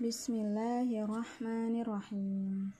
Bismillahirrahmanirrahim. 0.00 2.72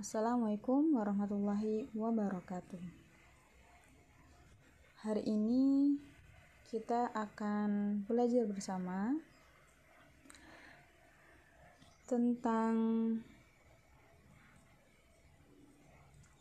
Assalamualaikum 0.00 0.96
warahmatullahi 0.96 1.92
wabarakatuh. 1.92 2.80
Hari 5.04 5.28
ini 5.28 5.92
kita 6.72 7.12
akan 7.12 8.00
belajar 8.08 8.48
bersama 8.48 9.12
tentang 12.08 12.72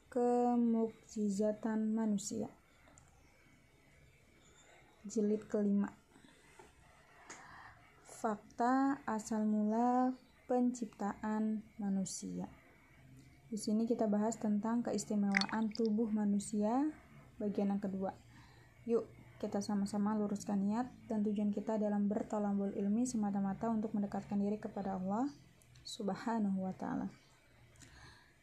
kemukjizatan 0.08 1.92
manusia. 1.92 2.48
Jilid 5.04 5.52
kelima. 5.52 6.01
Fakta 8.22 9.02
asal 9.10 9.50
mula 9.50 10.14
penciptaan 10.46 11.66
manusia. 11.82 12.46
Di 13.50 13.58
sini 13.58 13.90
kita 13.90 14.06
bahas 14.06 14.38
tentang 14.38 14.86
keistimewaan 14.86 15.74
tubuh 15.74 16.06
manusia 16.14 16.86
bagian 17.42 17.74
yang 17.74 17.82
kedua. 17.82 18.14
Yuk, 18.86 19.10
kita 19.42 19.58
sama-sama 19.66 20.14
luruskan 20.14 20.62
niat 20.62 20.86
dan 21.10 21.26
tujuan 21.26 21.50
kita 21.50 21.82
dalam 21.82 22.06
bertolambul 22.06 22.70
ilmi 22.78 23.10
semata-mata 23.10 23.74
untuk 23.74 23.90
mendekatkan 23.98 24.38
diri 24.38 24.62
kepada 24.62 25.02
Allah 25.02 25.26
Subhanahu 25.82 26.62
wa 26.62 26.78
taala. 26.78 27.10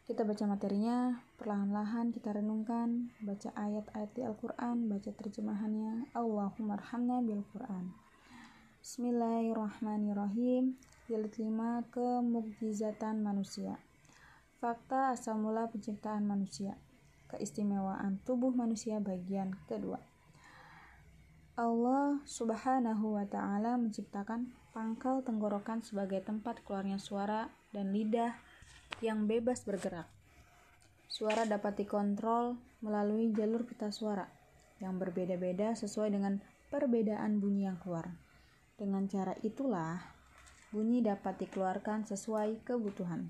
Kita 0.02 0.27
baca 0.27 0.42
materinya, 0.50 1.22
perlahan-lahan 1.38 2.10
kita 2.10 2.34
renungkan, 2.34 3.14
baca 3.22 3.55
ayat-ayat 3.55 4.10
di 4.10 4.27
Al-Qur'an, 4.27 4.91
baca 4.91 5.14
terjemahannya. 5.14 6.10
Allahumma 6.19 6.83
arhamna 6.83 7.22
bil 7.22 7.47
Qur'an. 7.55 8.08
Bismillahirrahmanirrahim. 8.88 10.80
Jilid 11.12 11.37
5 11.37 11.92
Kemukjizatan 11.92 13.20
manusia. 13.20 13.77
Fakta 14.64 15.12
asal 15.12 15.36
mula 15.36 15.69
penciptaan 15.69 16.25
manusia. 16.25 16.72
Keistimewaan 17.28 18.16
tubuh 18.25 18.48
manusia 18.48 18.97
bagian 18.97 19.53
kedua. 19.69 20.00
Allah 21.61 22.25
Subhanahu 22.25 23.20
wa 23.20 23.28
taala 23.28 23.77
menciptakan 23.77 24.56
pangkal 24.72 25.20
tenggorokan 25.20 25.84
sebagai 25.84 26.25
tempat 26.25 26.64
keluarnya 26.64 26.97
suara 26.97 27.53
dan 27.77 27.92
lidah 27.92 28.41
yang 29.05 29.28
bebas 29.28 29.69
bergerak. 29.69 30.09
Suara 31.12 31.44
dapat 31.44 31.84
dikontrol 31.84 32.56
melalui 32.81 33.36
jalur 33.36 33.69
pita 33.69 33.92
suara 33.92 34.25
yang 34.81 34.97
berbeda-beda 34.97 35.77
sesuai 35.77 36.09
dengan 36.09 36.41
perbedaan 36.72 37.36
bunyi 37.36 37.69
yang 37.69 37.77
keluar. 37.84 38.28
Dengan 38.79 39.11
cara 39.11 39.34
itulah 39.43 39.98
bunyi 40.71 41.03
dapat 41.03 41.34
dikeluarkan 41.43 42.07
sesuai 42.07 42.62
kebutuhan. 42.62 43.27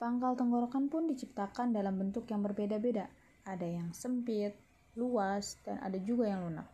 Pangkal 0.00 0.40
tenggorokan 0.40 0.88
pun 0.88 1.04
diciptakan 1.04 1.76
dalam 1.76 2.00
bentuk 2.00 2.24
yang 2.32 2.40
berbeda-beda. 2.40 3.12
Ada 3.44 3.68
yang 3.68 3.92
sempit, 3.92 4.56
luas, 4.96 5.60
dan 5.68 5.76
ada 5.84 6.00
juga 6.00 6.32
yang 6.32 6.48
lunak. 6.48 6.64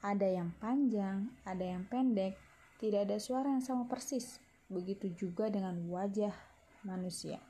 Ada 0.00 0.40
yang 0.40 0.56
panjang, 0.56 1.28
ada 1.44 1.64
yang 1.68 1.84
pendek, 1.92 2.40
tidak 2.80 3.12
ada 3.12 3.20
suara 3.20 3.52
yang 3.52 3.60
sama 3.60 3.84
persis. 3.84 4.40
Begitu 4.72 5.12
juga 5.12 5.52
dengan 5.52 5.76
wajah 5.92 6.32
manusia. 6.88 7.44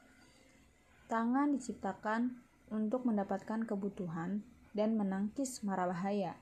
Tangan 1.06 1.54
diciptakan 1.54 2.34
untuk 2.74 3.06
mendapatkan 3.06 3.62
kebutuhan 3.62 4.42
dan 4.74 4.98
menangkis 4.98 5.62
mara 5.62 5.86
bahaya 5.86 6.34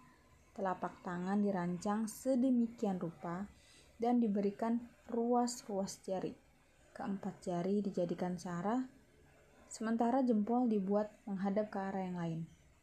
Telapak 0.50 1.06
tangan 1.06 1.38
dirancang 1.40 2.10
sedemikian 2.10 2.98
rupa 2.98 3.46
dan 4.00 4.18
diberikan 4.18 4.82
ruas-ruas 5.06 6.02
jari. 6.02 6.34
Keempat 6.90 7.38
jari 7.44 7.80
dijadikan 7.80 8.34
sarah, 8.36 8.82
sementara 9.70 10.20
jempol 10.26 10.66
dibuat 10.66 11.12
menghadap 11.24 11.70
ke 11.70 11.78
arah 11.78 12.02
yang 12.02 12.18
lain. 12.18 12.40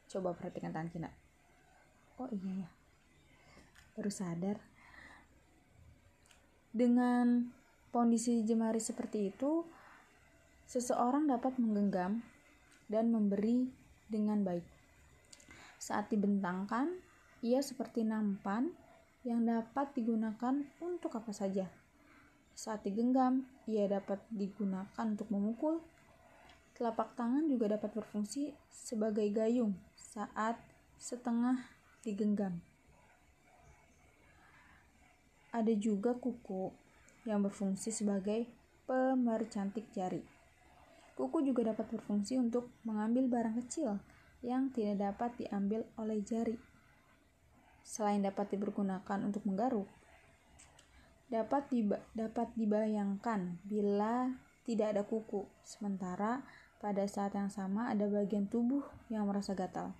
Coba 0.07 0.31
perhatikan 0.31 0.71
tangan 0.71 0.89
Cina. 0.89 1.09
Oh 2.17 2.31
iya 2.31 2.65
ya, 2.65 2.69
baru 3.93 4.09
sadar. 4.09 4.57
Dengan 6.71 7.51
kondisi 7.91 8.41
jemari 8.47 8.79
seperti 8.79 9.33
itu, 9.33 9.67
seseorang 10.65 11.27
dapat 11.27 11.59
menggenggam 11.59 12.23
dan 12.87 13.11
memberi 13.11 13.67
dengan 14.07 14.41
baik. 14.41 14.65
Saat 15.77 16.09
dibentangkan, 16.09 17.06
ia 17.45 17.61
seperti 17.61 18.01
nampan 18.01 18.73
yang 19.21 19.43
dapat 19.43 19.91
digunakan 19.93 20.63
untuk 20.79 21.13
apa 21.19 21.29
saja. 21.35 21.69
Saat 22.57 22.89
digenggam, 22.89 23.45
ia 23.69 23.85
dapat 23.85 24.23
digunakan 24.33 25.05
untuk 25.05 25.29
memukul. 25.29 25.83
Telapak 26.73 27.13
tangan 27.17 27.45
juga 27.49 27.77
dapat 27.77 27.93
berfungsi 27.93 28.53
sebagai 28.69 29.25
gayung 29.33 29.77
saat 29.97 30.57
setengah 30.97 31.61
digenggam. 32.01 32.61
Ada 35.53 35.73
juga 35.73 36.13
kuku 36.13 36.69
yang 37.25 37.41
berfungsi 37.41 37.89
sebagai 37.89 38.45
pemercantik 38.85 39.89
jari. 39.93 40.21
Kuku 41.17 41.41
juga 41.41 41.73
dapat 41.73 41.97
berfungsi 41.97 42.37
untuk 42.37 42.69
mengambil 42.85 43.25
barang 43.25 43.57
kecil 43.65 43.97
yang 44.45 44.69
tidak 44.69 45.01
dapat 45.01 45.33
diambil 45.41 45.81
oleh 45.97 46.21
jari 46.21 46.55
selain 47.87 48.19
dapat 48.19 48.51
dipergunakan 48.51 49.23
untuk 49.23 49.47
menggaruk, 49.47 49.87
dapat 51.31 51.71
diba 51.71 52.03
dapat 52.11 52.51
dibayangkan 52.59 53.63
bila 53.63 54.27
tidak 54.67 54.91
ada 54.91 55.03
kuku, 55.07 55.47
sementara 55.63 56.43
pada 56.83 57.07
saat 57.07 57.31
yang 57.39 57.47
sama 57.47 57.87
ada 57.87 58.03
bagian 58.11 58.51
tubuh 58.51 58.83
yang 59.07 59.23
merasa 59.23 59.55
gatal. 59.55 59.95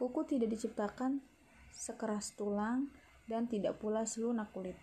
Kuku 0.00 0.24
tidak 0.24 0.56
diciptakan 0.56 1.20
sekeras 1.68 2.32
tulang 2.32 2.88
dan 3.28 3.44
tidak 3.44 3.76
pula 3.76 4.08
selunak 4.08 4.48
kulit. 4.56 4.80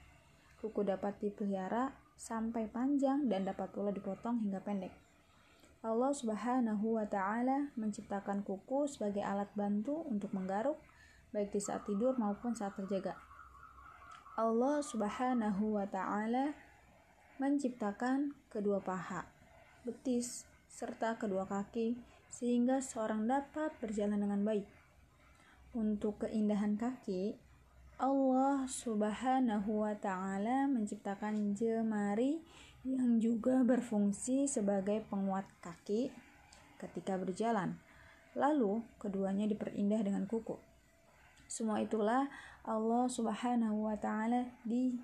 Kuku 0.62 0.86
dapat 0.86 1.18
dipelihara 1.18 1.98
sampai 2.14 2.70
panjang 2.70 3.26
dan 3.26 3.50
dapat 3.50 3.74
pula 3.74 3.90
dipotong 3.90 4.46
hingga 4.46 4.62
pendek. 4.62 4.94
Allah 5.82 6.14
Subhanahu 6.14 7.02
wa 7.02 7.10
taala 7.10 7.74
menciptakan 7.74 8.46
kuku 8.46 8.86
sebagai 8.86 9.26
alat 9.26 9.50
bantu 9.58 10.06
untuk 10.06 10.30
menggaruk 10.38 10.78
baik 11.32 11.56
di 11.56 11.62
saat 11.64 11.88
tidur 11.88 12.16
maupun 12.20 12.52
saat 12.56 12.76
terjaga. 12.76 13.16
Allah 14.40 14.80
Subhanahu 14.80 15.76
wa 15.76 15.88
taala 15.88 16.56
menciptakan 17.40 18.32
kedua 18.48 18.80
paha, 18.80 19.28
betis, 19.84 20.48
serta 20.72 21.20
kedua 21.20 21.44
kaki 21.48 22.00
sehingga 22.32 22.80
seorang 22.80 23.28
dapat 23.28 23.76
berjalan 23.84 24.24
dengan 24.24 24.42
baik. 24.48 24.68
Untuk 25.76 26.24
keindahan 26.28 26.80
kaki, 26.80 27.36
Allah 28.00 28.66
Subhanahu 28.66 29.84
wa 29.84 29.96
taala 30.00 30.68
menciptakan 30.72 31.56
jemari 31.56 32.40
yang 32.82 33.22
juga 33.22 33.62
berfungsi 33.62 34.50
sebagai 34.50 35.06
penguat 35.06 35.46
kaki 35.62 36.10
ketika 36.82 37.20
berjalan. 37.20 37.78
Lalu, 38.34 38.82
keduanya 38.98 39.46
diperindah 39.46 40.02
dengan 40.02 40.26
kuku. 40.26 40.71
Semua 41.52 41.84
itulah 41.84 42.32
Allah 42.64 43.12
Subhanahu 43.12 43.84
wa 43.84 44.00
taala 44.00 44.48
di 44.64 44.96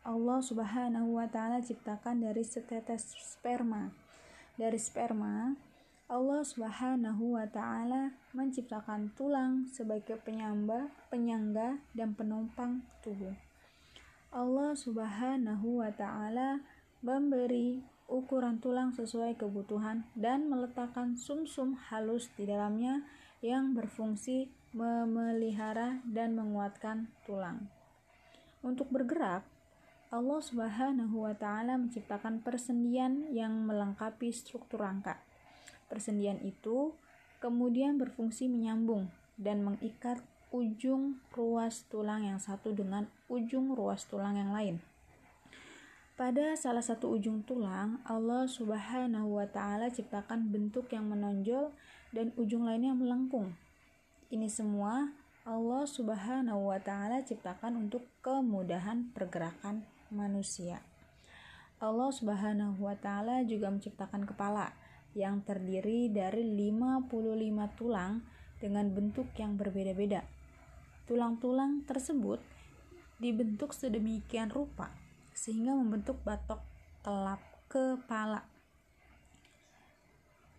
Allah 0.00 0.40
Subhanahu 0.40 1.20
wa 1.20 1.28
taala 1.28 1.60
ciptakan 1.60 2.24
dari 2.24 2.40
setetes 2.40 3.12
sperma. 3.20 3.92
Dari 4.56 4.80
sperma, 4.80 5.52
Allah 6.08 6.40
Subhanahu 6.40 7.36
wa 7.36 7.44
taala 7.44 8.16
menciptakan 8.32 9.12
tulang 9.12 9.68
sebagai 9.68 10.16
penyamba, 10.24 10.88
penyangga 11.12 11.84
dan 11.92 12.16
penumpang 12.16 12.80
tubuh. 13.04 13.36
Allah 14.32 14.72
Subhanahu 14.72 15.84
wa 15.84 15.92
taala 15.92 16.64
memberi 17.04 17.84
ukuran 18.08 18.56
tulang 18.56 18.96
sesuai 18.96 19.36
kebutuhan 19.36 20.08
dan 20.16 20.48
meletakkan 20.48 21.12
sumsum 21.12 21.76
-sum 21.76 21.92
halus 21.92 22.32
di 22.40 22.48
dalamnya 22.48 23.04
yang 23.44 23.76
berfungsi 23.76 24.48
memelihara 24.78 25.98
dan 26.06 26.38
menguatkan 26.38 27.10
tulang. 27.26 27.66
Untuk 28.62 28.86
bergerak, 28.94 29.42
Allah 30.14 30.38
Subhanahu 30.38 31.26
wa 31.26 31.34
taala 31.34 31.74
menciptakan 31.74 32.40
persendian 32.46 33.26
yang 33.34 33.66
melengkapi 33.66 34.30
struktur 34.30 34.86
rangka. 34.86 35.18
Persendian 35.90 36.38
itu 36.46 36.94
kemudian 37.42 37.98
berfungsi 37.98 38.46
menyambung 38.46 39.10
dan 39.34 39.66
mengikat 39.66 40.22
ujung 40.54 41.18
ruas 41.34 41.84
tulang 41.90 42.24
yang 42.24 42.38
satu 42.38 42.70
dengan 42.70 43.10
ujung 43.26 43.74
ruas 43.74 44.06
tulang 44.06 44.38
yang 44.38 44.54
lain. 44.54 44.78
Pada 46.14 46.54
salah 46.58 46.82
satu 46.82 47.14
ujung 47.14 47.42
tulang, 47.46 47.98
Allah 48.06 48.46
Subhanahu 48.46 49.42
wa 49.42 49.46
taala 49.50 49.90
ciptakan 49.90 50.50
bentuk 50.54 50.90
yang 50.94 51.10
menonjol 51.10 51.74
dan 52.14 52.30
ujung 52.38 52.66
lainnya 52.66 52.94
melengkung 52.94 53.54
ini 54.28 54.52
semua 54.52 55.08
Allah 55.48 55.88
Subhanahu 55.88 56.68
wa 56.68 56.76
taala 56.76 57.24
ciptakan 57.24 57.88
untuk 57.88 58.04
kemudahan 58.20 59.08
pergerakan 59.16 59.88
manusia. 60.12 60.84
Allah 61.80 62.12
Subhanahu 62.12 62.76
wa 62.84 62.92
taala 62.92 63.40
juga 63.48 63.72
menciptakan 63.72 64.28
kepala 64.28 64.76
yang 65.16 65.40
terdiri 65.40 66.12
dari 66.12 66.44
55 66.44 67.08
tulang 67.80 68.20
dengan 68.60 68.92
bentuk 68.92 69.32
yang 69.40 69.56
berbeda-beda. 69.56 70.20
Tulang-tulang 71.08 71.88
tersebut 71.88 72.44
dibentuk 73.16 73.72
sedemikian 73.72 74.52
rupa 74.52 74.92
sehingga 75.32 75.72
membentuk 75.72 76.20
batok 76.20 76.60
kelap 77.00 77.40
kepala. 77.72 78.44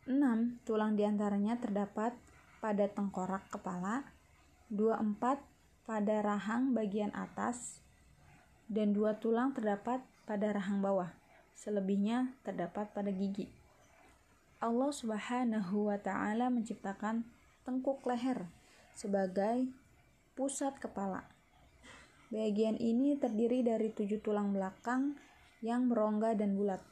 Enam 0.09 0.57
tulang 0.65 0.97
di 0.97 1.05
antaranya 1.05 1.53
terdapat 1.61 2.17
pada 2.59 2.87
tengkorak 2.91 3.47
kepala, 3.51 4.07
dua 4.69 4.99
empat 4.99 5.41
pada 5.87 6.21
rahang 6.21 6.77
bagian 6.77 7.09
atas, 7.17 7.81
dan 8.69 8.93
dua 8.93 9.17
tulang 9.17 9.51
terdapat 9.55 10.05
pada 10.29 10.53
rahang 10.53 10.79
bawah. 10.79 11.09
Selebihnya 11.57 12.37
terdapat 12.45 12.93
pada 12.93 13.09
gigi. 13.09 13.49
Allah 14.59 14.91
Subhanahu 14.91 15.89
wa 15.89 15.97
taala 15.97 16.51
menciptakan 16.51 17.23
tengkuk 17.63 18.03
leher 18.05 18.47
sebagai 18.91 19.71
pusat 20.35 20.75
kepala. 20.77 21.27
Bagian 22.29 22.77
ini 22.77 23.17
terdiri 23.17 23.65
dari 23.65 23.89
tujuh 23.89 24.21
tulang 24.21 24.53
belakang 24.53 25.17
yang 25.65 25.89
merongga 25.89 26.37
dan 26.37 26.53
bulat. 26.59 26.83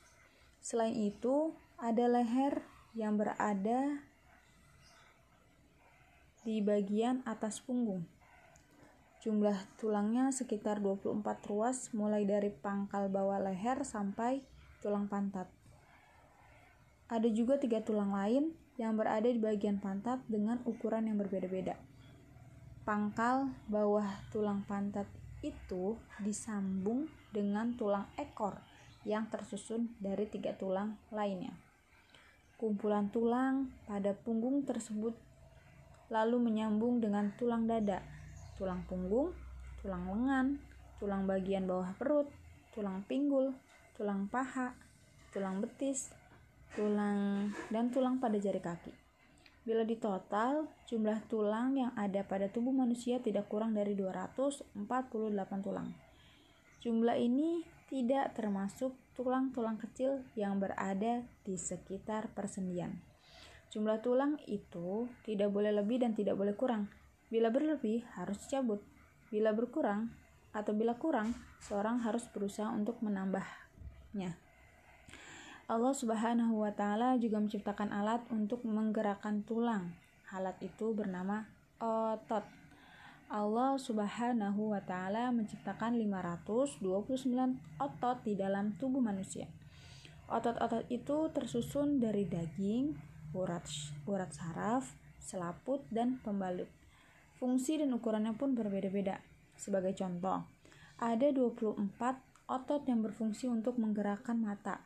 Selain 0.64 0.96
itu, 0.98 1.54
ada 1.78 2.10
leher 2.10 2.66
yang 2.98 3.16
berada 3.22 4.02
di 6.48 6.64
bagian 6.64 7.28
atas 7.28 7.60
punggung. 7.60 8.08
Jumlah 9.20 9.60
tulangnya 9.76 10.32
sekitar 10.32 10.80
24 10.80 11.20
ruas 11.52 11.92
mulai 11.92 12.24
dari 12.24 12.48
pangkal 12.48 13.12
bawah 13.12 13.36
leher 13.44 13.84
sampai 13.84 14.40
tulang 14.80 15.12
pantat. 15.12 15.52
Ada 17.12 17.28
juga 17.36 17.60
tiga 17.60 17.84
tulang 17.84 18.16
lain 18.16 18.56
yang 18.80 18.96
berada 18.96 19.28
di 19.28 19.36
bagian 19.36 19.84
pantat 19.84 20.24
dengan 20.32 20.64
ukuran 20.64 21.12
yang 21.12 21.20
berbeda-beda. 21.20 21.76
Pangkal 22.88 23.52
bawah 23.68 24.08
tulang 24.32 24.64
pantat 24.64 25.12
itu 25.44 26.00
disambung 26.24 27.12
dengan 27.36 27.76
tulang 27.76 28.08
ekor 28.16 28.64
yang 29.04 29.28
tersusun 29.28 29.92
dari 30.00 30.24
tiga 30.32 30.56
tulang 30.56 30.96
lainnya. 31.12 31.52
Kumpulan 32.56 33.12
tulang 33.12 33.68
pada 33.84 34.16
punggung 34.16 34.64
tersebut 34.64 35.27
lalu 36.08 36.40
menyambung 36.40 37.04
dengan 37.04 37.32
tulang 37.36 37.68
dada 37.68 38.18
tulang 38.58 38.82
punggung, 38.90 39.32
tulang 39.86 40.10
lengan, 40.10 40.48
tulang 40.98 41.30
bagian 41.30 41.70
bawah 41.70 41.94
perut, 41.96 42.28
tulang 42.74 43.06
pinggul, 43.06 43.54
tulang 43.94 44.26
paha, 44.28 44.74
tulang 45.30 45.62
betis, 45.62 46.10
tulang 46.74 47.54
dan 47.70 47.94
tulang 47.94 48.18
pada 48.18 48.36
jari 48.42 48.58
kaki. 48.58 48.92
Bila 49.62 49.86
ditotal, 49.86 50.66
jumlah 50.90 51.22
tulang 51.30 51.78
yang 51.78 51.94
ada 51.94 52.26
pada 52.26 52.50
tubuh 52.50 52.74
manusia 52.74 53.22
tidak 53.22 53.46
kurang 53.52 53.78
dari 53.78 53.94
248 53.94 54.74
tulang. 55.62 55.92
Jumlah 56.82 57.18
ini 57.20 57.62
tidak 57.92 58.34
termasuk 58.34 58.96
tulang-tulang 59.14 59.76
kecil 59.76 60.24
yang 60.40 60.56
berada 60.58 61.24
di 61.44 61.60
sekitar 61.60 62.32
persendian. 62.32 63.07
Jumlah 63.78 64.02
tulang 64.02 64.42
itu 64.50 65.06
tidak 65.22 65.54
boleh 65.54 65.70
lebih 65.70 66.02
dan 66.02 66.18
tidak 66.18 66.34
boleh 66.34 66.58
kurang, 66.58 66.90
Bila 67.28 67.52
berlebih, 67.52 68.08
harus 68.16 68.40
dicabut. 68.48 68.80
Bila 69.28 69.52
berkurang 69.52 70.16
atau 70.56 70.72
bila 70.72 70.96
kurang, 70.96 71.36
seorang 71.60 72.00
harus 72.00 72.24
berusaha 72.32 72.72
untuk 72.72 73.04
menambahnya. 73.04 74.40
Allah 75.68 75.92
Subhanahu 75.92 76.64
wa 76.64 76.72
taala 76.72 77.20
juga 77.20 77.44
menciptakan 77.44 77.92
alat 77.92 78.24
untuk 78.32 78.64
menggerakkan 78.64 79.44
tulang. 79.44 79.92
Alat 80.32 80.56
itu 80.64 80.96
bernama 80.96 81.44
otot. 81.84 82.48
Allah 83.28 83.76
Subhanahu 83.76 84.72
wa 84.72 84.80
taala 84.80 85.28
menciptakan 85.36 86.00
529 86.00 86.80
otot 87.84 88.18
di 88.24 88.40
dalam 88.40 88.72
tubuh 88.80 89.04
manusia. 89.04 89.52
Otot-otot 90.32 90.88
itu 90.88 91.28
tersusun 91.36 92.00
dari 92.00 92.24
daging, 92.24 92.96
urat 93.36 93.68
urat 94.08 94.32
saraf, 94.32 94.96
selaput 95.20 95.84
dan 95.92 96.20
pembalut. 96.24 96.70
Fungsi 97.38 97.78
dan 97.78 97.94
ukurannya 97.94 98.34
pun 98.34 98.58
berbeda-beda. 98.58 99.22
Sebagai 99.58 99.94
contoh, 99.98 100.46
ada 100.98 101.28
24 101.30 101.78
otot 102.48 102.82
yang 102.88 103.06
berfungsi 103.06 103.46
untuk 103.52 103.78
menggerakkan 103.78 104.40
mata. 104.40 104.82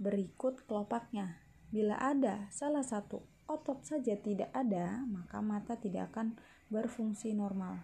Berikut 0.00 0.64
kelopaknya. 0.64 1.42
Bila 1.72 1.96
ada 2.00 2.48
salah 2.52 2.84
satu 2.84 3.24
otot 3.48 3.84
saja 3.84 4.16
tidak 4.16 4.48
ada, 4.56 5.04
maka 5.04 5.44
mata 5.44 5.76
tidak 5.76 6.12
akan 6.14 6.38
berfungsi 6.72 7.36
normal. 7.36 7.80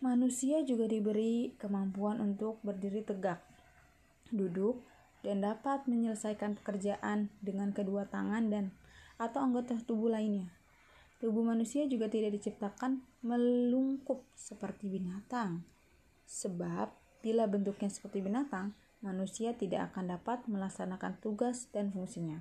Manusia 0.00 0.64
juga 0.64 0.88
diberi 0.88 1.52
kemampuan 1.60 2.24
untuk 2.24 2.56
berdiri 2.64 3.04
tegak, 3.04 3.44
duduk, 4.32 4.80
dan 5.20 5.44
dapat 5.44 5.84
menyelesaikan 5.84 6.56
pekerjaan 6.60 7.32
dengan 7.44 7.72
kedua 7.76 8.08
tangan 8.08 8.48
dan 8.48 8.72
atau 9.20 9.44
anggota 9.44 9.76
tubuh 9.84 10.08
lainnya. 10.08 10.48
Tubuh 11.20 11.44
manusia 11.44 11.84
juga 11.84 12.08
tidak 12.08 12.40
diciptakan 12.40 13.04
melungkup 13.20 14.24
seperti 14.32 14.88
binatang. 14.88 15.68
Sebab, 16.24 16.88
bila 17.20 17.44
bentuknya 17.44 17.92
seperti 17.92 18.24
binatang, 18.24 18.72
manusia 19.04 19.52
tidak 19.52 19.92
akan 19.92 20.16
dapat 20.16 20.48
melaksanakan 20.48 21.20
tugas 21.20 21.68
dan 21.76 21.92
fungsinya. 21.92 22.40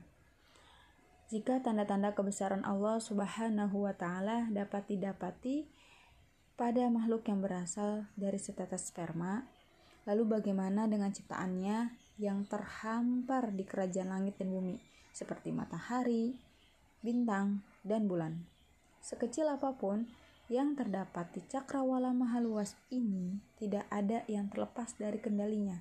Jika 1.28 1.60
tanda-tanda 1.60 2.16
kebesaran 2.16 2.64
Allah 2.64 2.98
Subhanahu 3.04 3.86
wa 3.86 3.94
taala 3.94 4.48
dapat 4.50 4.88
didapati 4.88 5.68
pada 6.56 6.88
makhluk 6.88 7.28
yang 7.28 7.44
berasal 7.44 8.08
dari 8.16 8.40
setetes 8.40 8.90
sperma, 8.90 9.46
lalu 10.10 10.40
bagaimana 10.40 10.88
dengan 10.88 11.14
ciptaannya 11.14 12.09
yang 12.20 12.44
terhampar 12.46 13.56
di 13.56 13.64
kerajaan 13.64 14.12
langit 14.12 14.36
dan 14.36 14.52
bumi 14.52 14.76
seperti 15.16 15.56
matahari, 15.56 16.36
bintang, 17.00 17.64
dan 17.88 18.12
bulan? 18.12 18.44
Sekecil 19.00 19.48
apa 19.48 19.72
pun 19.80 20.04
yang 20.52 20.76
terdapat 20.76 21.32
di 21.32 21.42
cakrawala 21.48 22.12
maha 22.12 22.44
luas 22.44 22.76
ini 22.92 23.40
tidak 23.56 23.88
ada 23.88 24.28
yang 24.28 24.52
terlepas 24.52 25.00
dari 25.00 25.22
kendalinya. 25.24 25.80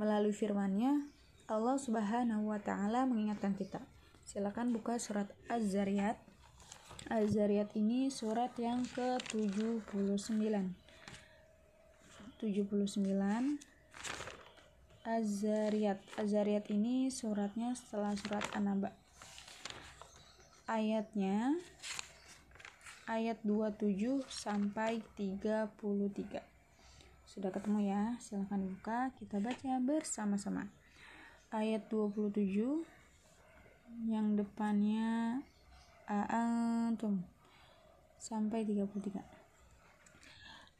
Melalui 0.00 0.32
firman-Nya, 0.32 1.04
Allah 1.52 1.76
Subhanahu 1.76 2.48
wa 2.48 2.56
taala 2.56 3.04
mengingatkan 3.04 3.52
kita. 3.52 3.84
Silakan 4.24 4.72
buka 4.72 4.96
surat 4.96 5.28
Az-Zariyat. 5.52 6.16
Az-Zariyat 7.12 7.76
ini 7.76 8.08
surat 8.08 8.54
yang 8.56 8.88
ke-79. 8.96 10.32
79 12.40 13.71
Az-Zariyat. 15.02 15.98
Az-Zariyat 16.14 16.70
ini 16.70 17.10
suratnya 17.10 17.74
setelah 17.74 18.14
surat 18.14 18.46
An-Naba. 18.54 18.94
Ayatnya 20.70 21.58
ayat 23.10 23.42
27 23.42 24.22
sampai 24.30 25.02
33. 25.18 26.38
Sudah 27.26 27.50
ketemu 27.50 27.82
ya? 27.82 28.14
Silahkan 28.22 28.62
buka, 28.62 29.10
kita 29.18 29.42
baca 29.42 29.82
bersama-sama. 29.82 30.70
Ayat 31.50 31.90
27 31.90 32.86
yang 34.06 34.38
depannya 34.38 35.42
antum 36.30 37.26
sampai 38.22 38.62
33. 38.62 39.41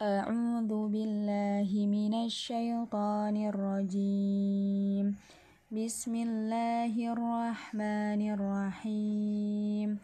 أعوذ 0.03 0.91
بالله 0.91 1.71
من 1.87 2.27
الشيطان 2.27 3.37
الرجيم. 3.39 5.15
بسم 5.71 6.15
الله 6.15 6.95
الرحمن 7.15 8.21
الرحيم. 8.35 9.99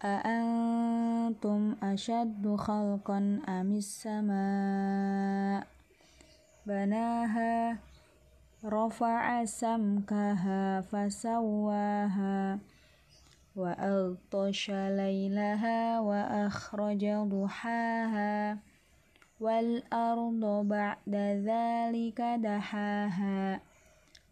أأنتم 0.00 1.76
أشد 1.82 2.56
خلقا 2.56 3.18
أم 3.48 3.68
السماء؟ 3.76 5.66
بناها 6.66 7.76
رفع 8.64 9.44
سمكها 9.44 10.80
فسواها 10.80 12.58
وألطش 13.56 14.70
ليلها 14.70 16.00
وأخرج 16.00 17.04
ضحاها. 17.28 18.67
wal 19.38 19.86
بعد 19.86 20.66
ba'da 20.66 21.26
dzalika 21.38 22.42
dahaha 22.42 23.62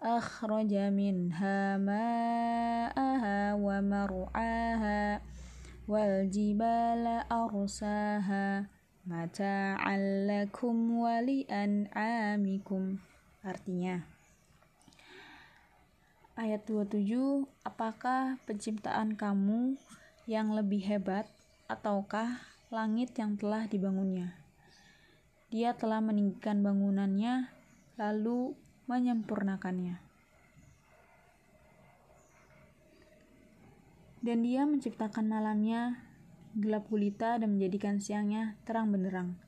akhraja 0.03 0.91
minha 0.91 1.79
ma'aha 1.79 3.55
wa 3.55 3.79
mar'aha 3.87 5.23
wal 5.87 6.27
jibala 6.27 7.23
arsaha 7.31 8.67
mata'an 9.07 10.27
lakum 10.27 10.99
artinya 13.47 14.03
ayat 16.35 16.67
27 16.67 17.47
apakah 17.63 18.43
penciptaan 18.43 19.15
kamu 19.15 19.79
yang 20.27 20.51
lebih 20.51 20.83
hebat 20.83 21.31
ataukah 21.71 22.43
langit 22.75 23.15
yang 23.15 23.39
telah 23.39 23.71
dibangunnya? 23.71 24.46
Dia 25.53 25.75
telah 25.75 26.03
meninggikan 26.03 26.63
bangunannya 26.63 27.51
lalu 27.97 28.55
menyempurnakannya 28.87 30.07
Dan 34.27 34.43
dia 34.43 34.67
menciptakan 34.67 35.31
malamnya 35.31 36.03
gelap 36.59 36.91
gulita 36.91 37.39
dan 37.39 37.55
menjadikan 37.55 38.03
siangnya 38.03 38.59
terang 38.67 38.91
benderang. 38.91 39.39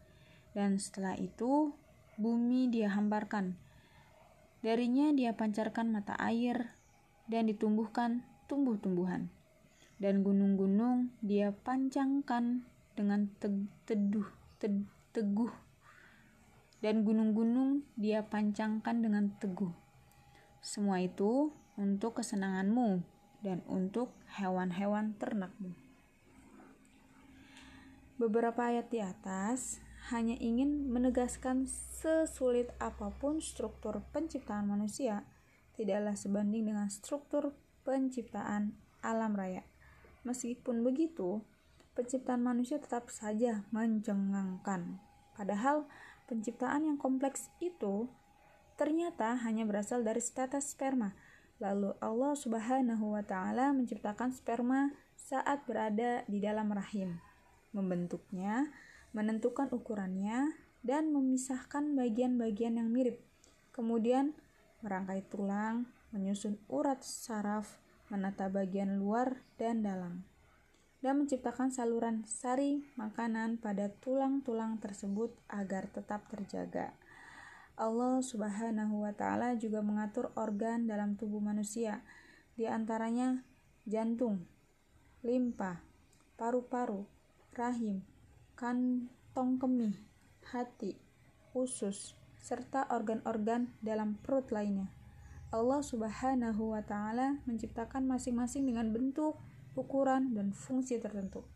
Dan 0.54 0.78
setelah 0.78 1.18
itu, 1.18 1.74
bumi 2.14 2.70
dia 2.70 2.94
hamparkan. 2.94 3.58
Darinya 4.62 5.10
dia 5.10 5.34
pancarkan 5.34 5.90
mata 5.90 6.14
air 6.22 6.78
dan 7.26 7.50
ditumbuhkan 7.50 8.22
tumbuh-tumbuhan. 8.46 9.34
Dan 9.98 10.22
gunung-gunung 10.22 11.10
dia 11.26 11.50
pancangkan 11.50 12.62
dengan 12.94 13.26
teduh, 13.42 14.30
te 14.62 14.70
teguh. 15.10 15.67
Dan 16.78 17.02
gunung-gunung 17.02 17.82
dia 17.99 18.23
pancangkan 18.26 19.02
dengan 19.02 19.35
teguh. 19.42 19.75
Semua 20.62 21.02
itu 21.02 21.50
untuk 21.78 22.23
kesenanganmu 22.23 23.02
dan 23.42 23.62
untuk 23.70 24.14
hewan-hewan 24.38 25.14
ternakmu. 25.18 25.75
Beberapa 28.18 28.66
ayat 28.66 28.90
di 28.90 28.99
atas 28.99 29.78
hanya 30.11 30.35
ingin 30.42 30.90
menegaskan 30.90 31.70
sesulit 31.70 32.75
apa 32.82 33.14
pun 33.14 33.38
struktur 33.38 34.02
penciptaan 34.11 34.66
manusia 34.66 35.23
tidaklah 35.78 36.18
sebanding 36.18 36.66
dengan 36.66 36.90
struktur 36.90 37.54
penciptaan 37.87 38.75
alam 38.99 39.38
raya. 39.38 39.62
Meskipun 40.26 40.82
begitu, 40.82 41.47
penciptaan 41.94 42.42
manusia 42.42 42.82
tetap 42.82 43.06
saja 43.06 43.62
mencengangkan. 43.70 44.99
Padahal 45.38 45.87
penciptaan 46.28 46.85
yang 46.85 47.00
kompleks 47.00 47.49
itu 47.58 48.06
ternyata 48.76 49.35
hanya 49.42 49.64
berasal 49.64 50.04
dari 50.04 50.20
status 50.20 50.76
sperma. 50.76 51.16
Lalu 51.58 51.97
Allah 51.99 52.38
Subhanahu 52.38 53.18
wa 53.18 53.25
taala 53.25 53.75
menciptakan 53.75 54.30
sperma 54.30 54.94
saat 55.16 55.66
berada 55.66 56.23
di 56.30 56.38
dalam 56.38 56.70
rahim, 56.70 57.18
membentuknya, 57.75 58.70
menentukan 59.11 59.66
ukurannya 59.73 60.54
dan 60.87 61.11
memisahkan 61.11 61.97
bagian-bagian 61.97 62.78
yang 62.78 62.92
mirip. 62.92 63.18
Kemudian 63.75 64.37
merangkai 64.85 65.26
tulang, 65.26 65.90
menyusun 66.14 66.62
urat 66.70 67.02
saraf, 67.02 67.82
menata 68.12 68.47
bagian 68.47 69.02
luar 69.02 69.42
dan 69.58 69.82
dalam 69.82 70.27
dan 70.98 71.22
menciptakan 71.22 71.70
saluran 71.70 72.26
sari 72.26 72.82
makanan 72.98 73.62
pada 73.62 73.90
tulang-tulang 74.02 74.82
tersebut 74.82 75.30
agar 75.46 75.86
tetap 75.94 76.26
terjaga. 76.26 76.94
Allah 77.78 78.18
Subhanahu 78.18 79.06
wa 79.06 79.14
taala 79.14 79.54
juga 79.54 79.78
mengatur 79.86 80.34
organ 80.34 80.90
dalam 80.90 81.14
tubuh 81.14 81.38
manusia, 81.38 82.02
di 82.58 82.66
antaranya 82.66 83.46
jantung, 83.86 84.42
limpa, 85.22 85.78
paru-paru, 86.34 87.06
rahim, 87.54 88.02
kantong 88.58 89.62
kemih, 89.62 89.94
hati, 90.50 90.98
usus, 91.54 92.18
serta 92.42 92.90
organ-organ 92.90 93.70
dalam 93.78 94.18
perut 94.26 94.50
lainnya. 94.50 94.90
Allah 95.54 95.80
Subhanahu 95.80 96.74
wa 96.74 96.82
taala 96.82 97.38
menciptakan 97.46 98.10
masing-masing 98.10 98.66
dengan 98.66 98.90
bentuk, 98.90 99.38
ukuran, 99.78 100.35
dan 100.35 100.50
fungsi 100.50 100.99
tertentu. 100.99 101.47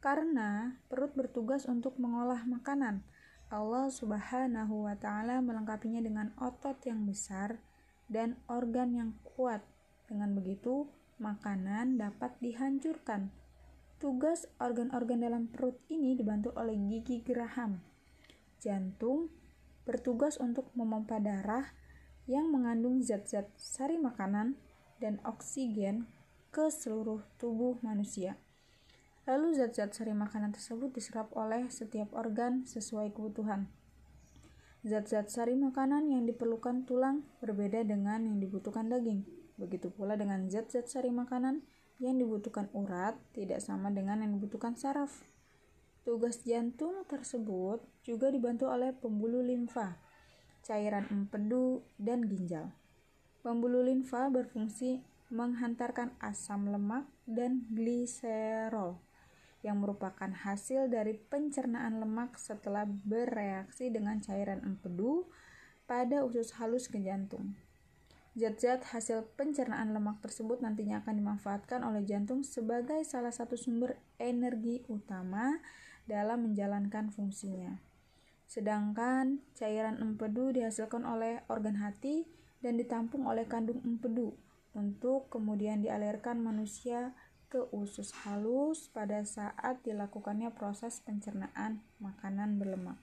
Karena 0.00 0.76
perut 0.88 1.12
bertugas 1.16 1.64
untuk 1.64 1.96
mengolah 1.96 2.44
makanan, 2.44 3.04
Allah 3.50 3.90
Subhanahu 3.90 4.86
wa 4.86 4.94
Ta'ala 4.94 5.42
melengkapinya 5.42 5.98
dengan 6.00 6.30
otot 6.38 6.78
yang 6.86 7.02
besar 7.02 7.58
dan 8.06 8.38
organ 8.46 8.94
yang 8.94 9.10
kuat. 9.34 9.60
Dengan 10.06 10.38
begitu, 10.38 10.86
makanan 11.18 11.98
dapat 11.98 12.38
dihancurkan. 12.38 13.34
Tugas 14.00 14.48
organ-organ 14.56 15.20
dalam 15.20 15.42
perut 15.50 15.76
ini 15.92 16.16
dibantu 16.16 16.56
oleh 16.56 16.78
gigi 16.88 17.20
geraham. 17.20 17.84
Jantung 18.62 19.28
bertugas 19.84 20.40
untuk 20.40 20.72
memompa 20.72 21.20
darah 21.20 21.68
yang 22.24 22.48
mengandung 22.48 23.04
zat-zat 23.04 23.50
sari 23.58 23.98
makanan 23.98 24.56
dan 25.02 25.18
oksigen 25.26 26.08
ke 26.50 26.66
seluruh 26.66 27.22
tubuh 27.38 27.78
manusia. 27.82 28.34
Lalu 29.30 29.54
zat-zat 29.54 29.94
sari 29.94 30.10
makanan 30.10 30.50
tersebut 30.50 30.90
diserap 30.90 31.30
oleh 31.38 31.70
setiap 31.70 32.10
organ 32.18 32.66
sesuai 32.66 33.14
kebutuhan. 33.14 33.70
Zat-zat 34.82 35.30
sari 35.30 35.54
makanan 35.54 36.10
yang 36.10 36.26
diperlukan 36.26 36.88
tulang 36.88 37.22
berbeda 37.38 37.86
dengan 37.86 38.26
yang 38.26 38.42
dibutuhkan 38.42 38.90
daging. 38.90 39.22
Begitu 39.60 39.92
pula 39.94 40.18
dengan 40.18 40.50
zat-zat 40.50 40.90
sari 40.90 41.14
makanan 41.14 41.62
yang 42.00 42.16
dibutuhkan 42.16 42.66
urat 42.72 43.14
tidak 43.36 43.60
sama 43.60 43.92
dengan 43.92 44.24
yang 44.24 44.34
dibutuhkan 44.34 44.74
saraf. 44.74 45.22
Tugas 46.00 46.40
jantung 46.48 47.04
tersebut 47.04 47.84
juga 48.02 48.32
dibantu 48.32 48.72
oleh 48.72 48.96
pembuluh 48.96 49.44
limfa, 49.44 50.00
cairan 50.64 51.04
empedu, 51.12 51.84
dan 52.00 52.24
ginjal. 52.24 52.72
Pembuluh 53.44 53.84
limfa 53.84 54.32
berfungsi 54.32 55.04
menghantarkan 55.30 56.10
asam 56.18 56.66
lemak 56.66 57.06
dan 57.22 57.62
gliserol 57.70 58.98
yang 59.62 59.78
merupakan 59.78 60.26
hasil 60.26 60.90
dari 60.90 61.14
pencernaan 61.14 62.02
lemak 62.02 62.34
setelah 62.34 62.82
bereaksi 62.82 63.94
dengan 63.94 64.18
cairan 64.18 64.66
empedu 64.66 65.30
pada 65.86 66.26
usus 66.26 66.58
halus 66.58 66.90
ke 66.90 66.98
jantung. 66.98 67.54
Zat-zat 68.34 68.90
hasil 68.90 69.26
pencernaan 69.38 69.94
lemak 69.94 70.18
tersebut 70.22 70.62
nantinya 70.62 71.02
akan 71.02 71.14
dimanfaatkan 71.18 71.82
oleh 71.86 72.02
jantung 72.02 72.42
sebagai 72.42 73.02
salah 73.06 73.34
satu 73.34 73.54
sumber 73.54 73.98
energi 74.18 74.82
utama 74.90 75.62
dalam 76.10 76.50
menjalankan 76.50 77.10
fungsinya. 77.14 77.78
Sedangkan 78.50 79.46
cairan 79.54 80.02
empedu 80.02 80.50
dihasilkan 80.50 81.06
oleh 81.06 81.46
organ 81.46 81.78
hati 81.78 82.26
dan 82.62 82.74
ditampung 82.78 83.30
oleh 83.30 83.46
kandung 83.46 83.78
empedu 83.86 84.34
untuk 84.80 85.28
kemudian 85.28 85.84
dialirkan 85.84 86.40
manusia 86.40 87.12
ke 87.52 87.68
usus 87.76 88.16
halus 88.24 88.88
pada 88.88 89.20
saat 89.28 89.84
dilakukannya 89.84 90.48
proses 90.56 91.04
pencernaan 91.04 91.84
makanan 92.00 92.56
berlemak. 92.56 92.96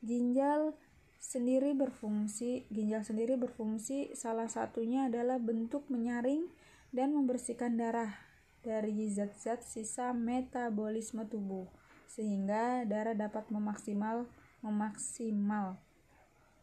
Ginjal 0.00 0.72
sendiri 1.20 1.76
berfungsi, 1.76 2.70
ginjal 2.72 3.04
sendiri 3.04 3.36
berfungsi 3.36 4.16
salah 4.16 4.48
satunya 4.48 5.12
adalah 5.12 5.36
bentuk 5.36 5.84
menyaring 5.92 6.48
dan 6.94 7.12
membersihkan 7.12 7.76
darah 7.76 8.14
dari 8.62 9.10
zat-zat 9.10 9.66
sisa 9.66 10.14
metabolisme 10.16 11.26
tubuh 11.28 11.68
sehingga 12.08 12.82
darah 12.88 13.14
dapat 13.14 13.46
memaksimal 13.52 14.26
memaksimal 14.64 15.78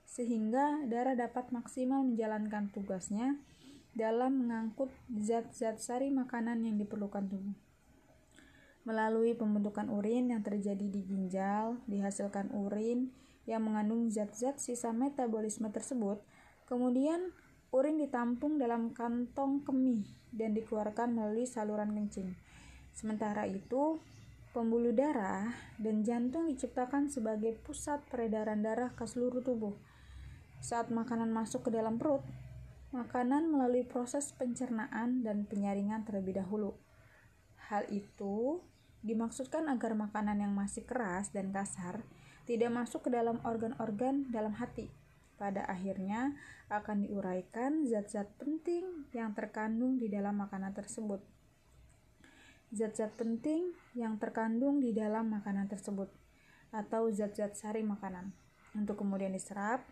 sehingga 0.04 0.84
darah 0.88 1.16
dapat 1.16 1.52
maksimal 1.52 2.04
menjalankan 2.04 2.72
tugasnya 2.72 3.40
dalam 3.96 4.44
mengangkut 4.44 4.92
zat-zat 5.08 5.80
sari 5.80 6.12
makanan 6.12 6.68
yang 6.68 6.76
diperlukan 6.76 7.32
tubuh. 7.32 7.56
Melalui 8.86 9.34
pembentukan 9.34 9.90
urin 9.90 10.30
yang 10.30 10.46
terjadi 10.46 10.86
di 10.86 11.02
ginjal, 11.08 11.82
dihasilkan 11.90 12.54
urin 12.54 13.10
yang 13.50 13.66
mengandung 13.66 14.12
zat-zat 14.12 14.62
sisa 14.62 14.94
metabolisme 14.94 15.72
tersebut, 15.72 16.22
kemudian 16.70 17.34
urin 17.74 17.98
ditampung 17.98 18.62
dalam 18.62 18.94
kantong 18.94 19.66
kemih 19.66 20.06
dan 20.30 20.54
dikeluarkan 20.54 21.16
melalui 21.18 21.50
saluran 21.50 21.96
kencing. 21.98 22.36
Sementara 22.94 23.50
itu, 23.50 23.98
pembuluh 24.54 24.94
darah 24.94 25.52
dan 25.82 26.06
jantung 26.06 26.48
diciptakan 26.48 27.10
sebagai 27.10 27.58
pusat 27.66 28.06
peredaran 28.12 28.62
darah 28.62 28.94
ke 28.94 29.04
seluruh 29.08 29.42
tubuh. 29.42 29.76
Saat 30.62 30.94
makanan 30.94 31.34
masuk 31.34 31.68
ke 31.68 31.76
dalam 31.76 31.98
perut, 31.98 32.24
makanan 32.96 33.52
melalui 33.52 33.84
proses 33.84 34.32
pencernaan 34.32 35.22
dan 35.28 35.44
penyaringan 35.44 36.08
terlebih 36.08 36.40
dahulu. 36.40 36.80
Hal 37.68 37.84
itu 37.92 38.64
dimaksudkan 39.04 39.68
agar 39.68 39.94
makanan 39.94 40.40
yang 40.40 40.56
masih 40.56 40.88
keras 40.88 41.30
dan 41.36 41.52
kasar 41.52 42.02
tidak 42.48 42.72
masuk 42.72 43.06
ke 43.06 43.10
dalam 43.12 43.44
organ-organ 43.44 44.32
dalam 44.32 44.56
hati. 44.56 44.88
Pada 45.36 45.68
akhirnya 45.68 46.32
akan 46.72 47.04
diuraikan 47.04 47.84
zat-zat 47.84 48.32
penting 48.40 49.06
yang 49.12 49.36
terkandung 49.36 50.00
di 50.00 50.08
dalam 50.08 50.40
makanan 50.40 50.72
tersebut. 50.72 51.20
zat-zat 52.76 53.14
penting 53.16 53.72
yang 53.96 54.20
terkandung 54.20 54.84
di 54.84 54.92
dalam 54.92 55.32
makanan 55.32 55.70
tersebut 55.70 56.12
atau 56.76 57.08
zat-zat 57.08 57.56
sari 57.56 57.86
makanan 57.86 58.36
untuk 58.76 59.00
kemudian 59.00 59.32
diserap, 59.32 59.86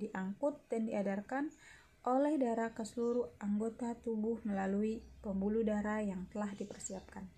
diangkut 0.00 0.56
dan 0.72 0.88
diedarkan 0.88 1.52
oleh 2.00 2.40
darah 2.40 2.72
ke 2.72 2.80
seluruh 2.80 3.28
anggota 3.44 3.92
tubuh 4.00 4.40
melalui 4.48 5.04
pembuluh 5.20 5.60
darah 5.60 6.00
yang 6.00 6.24
telah 6.32 6.48
dipersiapkan. 6.56 7.28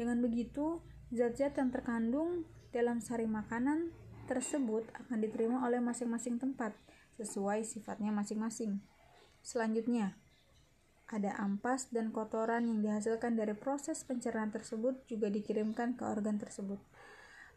Dengan 0.00 0.24
begitu, 0.24 0.80
zat-zat 1.12 1.60
yang 1.60 1.68
terkandung 1.68 2.48
dalam 2.72 3.04
sari 3.04 3.28
makanan 3.28 3.92
tersebut 4.24 4.88
akan 4.96 5.18
diterima 5.20 5.60
oleh 5.68 5.84
masing-masing 5.84 6.40
tempat 6.40 6.72
sesuai 7.20 7.68
sifatnya 7.68 8.08
masing-masing. 8.08 8.80
Selanjutnya, 9.44 10.16
ada 11.12 11.36
ampas 11.36 11.92
dan 11.92 12.08
kotoran 12.08 12.64
yang 12.64 12.80
dihasilkan 12.80 13.36
dari 13.36 13.52
proses 13.52 14.00
pencernaan 14.08 14.48
tersebut 14.48 15.04
juga 15.04 15.28
dikirimkan 15.28 16.00
ke 16.00 16.08
organ 16.08 16.40
tersebut. 16.40 16.80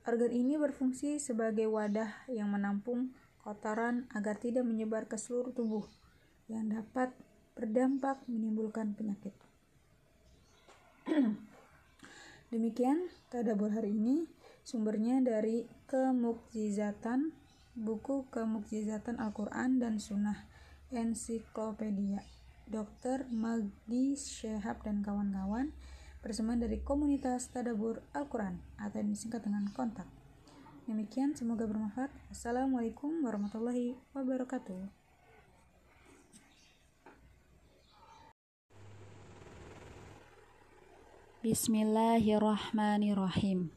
Organ 0.04 0.36
ini 0.36 0.60
berfungsi 0.60 1.24
sebagai 1.24 1.72
wadah 1.72 2.28
yang 2.28 2.52
menampung 2.52 3.16
kotoran 3.40 4.12
agar 4.12 4.36
tidak 4.36 4.68
menyebar 4.68 5.08
ke 5.08 5.16
seluruh 5.16 5.56
tubuh 5.56 5.88
yang 6.46 6.70
dapat 6.70 7.12
berdampak 7.56 8.22
menimbulkan 8.28 8.94
penyakit. 8.94 9.34
Demikian 12.54 13.10
tadabur 13.34 13.74
hari 13.74 13.96
ini 13.96 14.30
sumbernya 14.62 15.22
dari 15.22 15.66
Kemukjizatan 15.90 17.34
buku 17.76 18.26
Kemukjizatan 18.32 19.18
Al-Quran 19.20 19.82
dan 19.82 19.98
Sunnah 20.00 20.48
Ensiklopedia 20.94 22.24
Dr. 22.66 23.30
Magdi 23.30 24.18
Syehab 24.18 24.82
dan 24.82 25.06
kawan-kawan 25.06 25.70
bersama 26.26 26.58
dari 26.58 26.82
komunitas 26.82 27.54
Tadabur 27.54 28.02
Al-Quran 28.18 28.58
atau 28.82 28.98
yang 28.98 29.14
disingkat 29.14 29.46
dengan 29.46 29.70
kontak. 29.70 30.10
Demikian, 30.90 31.38
semoga 31.38 31.70
bermanfaat. 31.70 32.10
Assalamualaikum 32.34 33.22
warahmatullahi 33.22 33.94
wabarakatuh. 34.18 35.05
Bismillahirrahmanirrahim. 41.46 43.70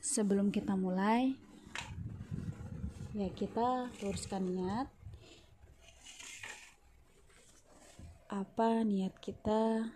Sebelum 0.00 0.48
kita 0.48 0.72
mulai, 0.72 1.36
ya 3.12 3.28
kita 3.36 3.92
luruskan 4.00 4.56
niat. 4.56 4.88
Apa 8.32 8.88
niat 8.88 9.20
kita 9.20 9.92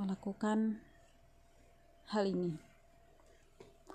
melakukan 0.00 0.80
hal 2.08 2.24
ini? 2.24 2.56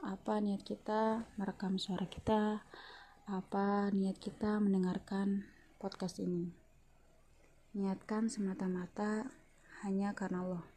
Apa 0.06 0.38
niat 0.38 0.62
kita 0.62 1.26
merekam 1.34 1.82
suara 1.82 2.06
kita? 2.06 2.62
Apa 3.26 3.90
niat 3.90 4.22
kita 4.22 4.62
mendengarkan 4.62 5.50
podcast 5.82 6.22
ini? 6.22 6.54
Niatkan 7.74 8.30
semata-mata 8.30 9.34
hanya 9.82 10.14
karena 10.14 10.46
Allah 10.46 10.77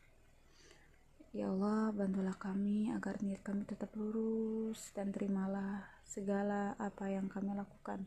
Ya 1.31 1.47
Allah, 1.47 1.95
bantulah 1.95 2.35
kami 2.35 2.91
agar 2.91 3.23
niat 3.23 3.47
kami 3.47 3.63
tetap 3.63 3.95
lurus 3.95 4.91
dan 4.91 5.15
terimalah 5.15 5.87
segala 6.03 6.75
apa 6.75 7.07
yang 7.07 7.31
kami 7.31 7.55
lakukan. 7.55 8.03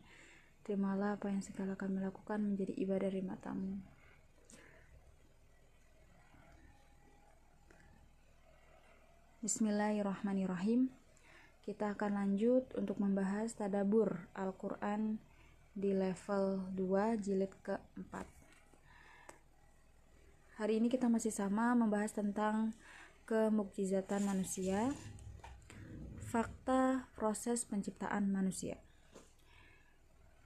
Terimalah 0.68 1.16
apa 1.16 1.32
yang 1.32 1.40
segala 1.40 1.80
kami 1.80 2.04
lakukan 2.04 2.44
menjadi 2.44 2.76
ibadah 2.76 3.08
dari 3.08 3.24
matamu. 3.24 3.80
Bismillahirrahmanirrahim. 9.40 10.92
Kita 11.64 11.96
akan 11.96 12.20
lanjut 12.20 12.76
untuk 12.76 13.00
membahas 13.00 13.56
tadabur 13.56 14.28
Al-Quran 14.36 15.16
di 15.72 15.96
level 15.96 16.76
2 16.76 17.24
jilid 17.24 17.56
keempat. 17.64 18.28
Hari 20.60 20.84
ini 20.84 20.92
kita 20.92 21.08
masih 21.08 21.32
sama 21.32 21.72
membahas 21.72 22.12
tentang 22.12 22.76
kemukjizatan 23.24 24.28
manusia, 24.28 24.92
fakta 26.28 27.08
proses 27.16 27.64
penciptaan 27.64 28.28
manusia. 28.28 28.82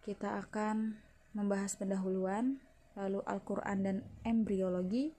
Kita 0.06 0.38
akan 0.40 1.02
membahas 1.34 1.76
pendahuluan, 1.76 2.62
lalu 2.94 3.26
Al-Quran 3.26 3.78
dan 3.82 3.98
embriologi, 4.22 5.18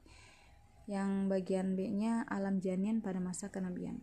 yang 0.88 1.28
bagian 1.28 1.76
B-nya 1.76 2.24
alam 2.32 2.64
janin 2.64 3.04
pada 3.04 3.20
masa 3.20 3.52
kenabian. 3.52 4.00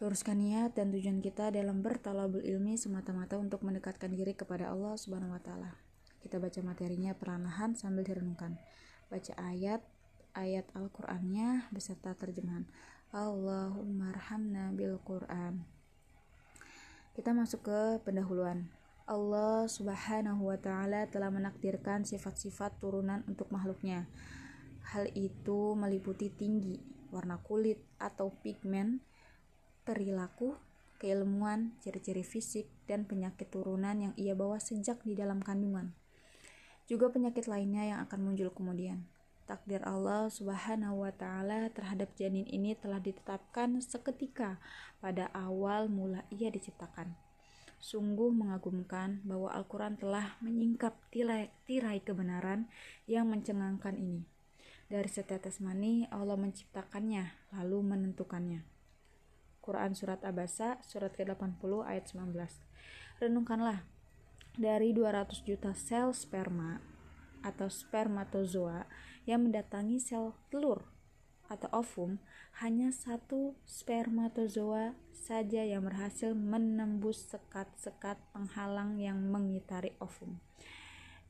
Luruskan 0.00 0.40
niat 0.40 0.72
dan 0.76 0.88
tujuan 0.92 1.20
kita 1.20 1.52
dalam 1.52 1.84
bertalabul 1.84 2.40
ilmi 2.40 2.80
semata-mata 2.80 3.36
untuk 3.36 3.60
mendekatkan 3.64 4.12
diri 4.12 4.32
kepada 4.32 4.72
Allah 4.72 4.96
Subhanahu 4.96 5.36
wa 5.36 5.40
taala. 5.40 5.76
Kita 6.20 6.40
baca 6.40 6.60
materinya 6.64 7.12
perlahan 7.12 7.76
sambil 7.76 8.04
direnungkan. 8.08 8.56
Baca 9.08 9.32
ayat 9.36 9.84
ayat 10.36 10.68
Al-Qur'annya 10.76 11.72
beserta 11.72 12.12
terjemahan. 12.12 12.68
Allahumma 13.10 14.12
arhamna 14.12 14.68
bil 14.76 15.00
Qur'an. 15.00 15.64
Kita 17.16 17.32
masuk 17.32 17.64
ke 17.64 17.80
pendahuluan. 18.04 18.68
Allah 19.08 19.64
Subhanahu 19.64 20.52
wa 20.52 20.58
taala 20.60 21.08
telah 21.08 21.32
menakdirkan 21.32 22.04
sifat-sifat 22.04 22.76
turunan 22.76 23.24
untuk 23.24 23.48
makhluknya. 23.48 24.04
Hal 24.92 25.08
itu 25.16 25.72
meliputi 25.72 26.28
tinggi, 26.28 26.76
warna 27.08 27.40
kulit 27.40 27.80
atau 27.96 28.34
pigmen, 28.44 29.00
perilaku, 29.88 30.60
keilmuan, 31.00 31.72
ciri-ciri 31.80 32.26
fisik, 32.26 32.68
dan 32.84 33.08
penyakit 33.08 33.48
turunan 33.48 33.96
yang 33.96 34.12
ia 34.20 34.36
bawa 34.36 34.60
sejak 34.60 35.00
di 35.06 35.16
dalam 35.16 35.40
kandungan. 35.40 35.96
Juga 36.84 37.10
penyakit 37.10 37.48
lainnya 37.48 37.96
yang 37.96 37.98
akan 38.04 38.20
muncul 38.20 38.52
kemudian. 38.52 39.06
Takdir 39.46 39.78
Allah 39.86 40.26
Subhanahu 40.26 41.06
wa 41.06 41.14
taala 41.14 41.70
terhadap 41.70 42.10
janin 42.18 42.50
ini 42.50 42.74
telah 42.74 42.98
ditetapkan 42.98 43.78
seketika 43.78 44.58
pada 44.98 45.30
awal 45.30 45.86
mula 45.86 46.26
ia 46.34 46.50
diciptakan. 46.50 47.14
Sungguh 47.78 48.34
mengagumkan 48.34 49.22
bahwa 49.22 49.54
Al-Quran 49.54 49.94
telah 49.94 50.34
menyingkap 50.42 50.98
tirai, 51.14 51.54
tirai 51.62 52.02
kebenaran 52.02 52.66
yang 53.06 53.30
mencengangkan 53.30 53.94
ini. 53.94 54.26
Dari 54.90 55.06
setetes 55.06 55.62
mani, 55.62 56.10
Allah 56.10 56.34
menciptakannya, 56.34 57.54
lalu 57.54 57.86
menentukannya. 57.86 58.66
Quran 59.62 59.94
Surat 59.94 60.26
Abasa, 60.26 60.82
Surat 60.82 61.14
ke-80 61.14 61.86
ayat 61.86 62.10
19. 62.10 62.34
Renungkanlah, 63.22 63.86
dari 64.58 64.90
200 64.90 65.46
juta 65.46 65.70
sel 65.70 66.10
sperma 66.10 66.80
atau 67.44 67.70
spermatozoa 67.70 68.88
yang 69.26 69.44
mendatangi 69.44 70.00
sel 70.00 70.32
telur 70.48 70.86
atau 71.46 71.70
ovum, 71.70 72.18
hanya 72.58 72.90
satu 72.90 73.54
spermatozoa 73.66 74.98
saja 75.14 75.62
yang 75.62 75.86
berhasil 75.86 76.34
menembus 76.34 77.22
sekat-sekat 77.30 78.18
penghalang 78.34 78.98
yang 78.98 79.18
mengitari 79.30 79.94
ovum. 80.02 80.42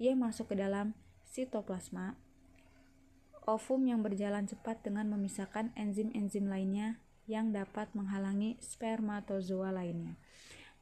Ia 0.00 0.16
masuk 0.16 0.52
ke 0.52 0.56
dalam 0.56 0.96
sitoplasma 1.24 2.16
Ovum 3.46 3.86
yang 3.86 4.02
berjalan 4.02 4.42
cepat 4.50 4.82
dengan 4.82 5.06
memisahkan 5.06 5.70
enzim-enzim 5.78 6.50
lainnya 6.50 6.98
yang 7.30 7.54
dapat 7.54 7.86
menghalangi 7.94 8.58
spermatozoa 8.58 9.70
lainnya 9.70 10.18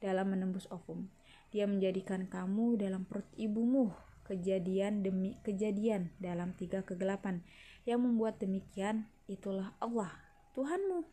dalam 0.01 0.33
menembus 0.33 0.65
ovum. 0.73 1.05
Dia 1.53 1.69
menjadikan 1.69 2.25
kamu 2.25 2.81
dalam 2.81 3.05
perut 3.05 3.29
ibumu 3.37 3.93
kejadian 4.25 5.05
demi 5.05 5.37
kejadian 5.45 6.11
dalam 6.19 6.57
tiga 6.57 6.81
kegelapan. 6.81 7.45
Yang 7.85 7.99
membuat 8.01 8.41
demikian 8.41 9.05
itulah 9.29 9.77
Allah 9.77 10.11
Tuhanmu. 10.57 11.05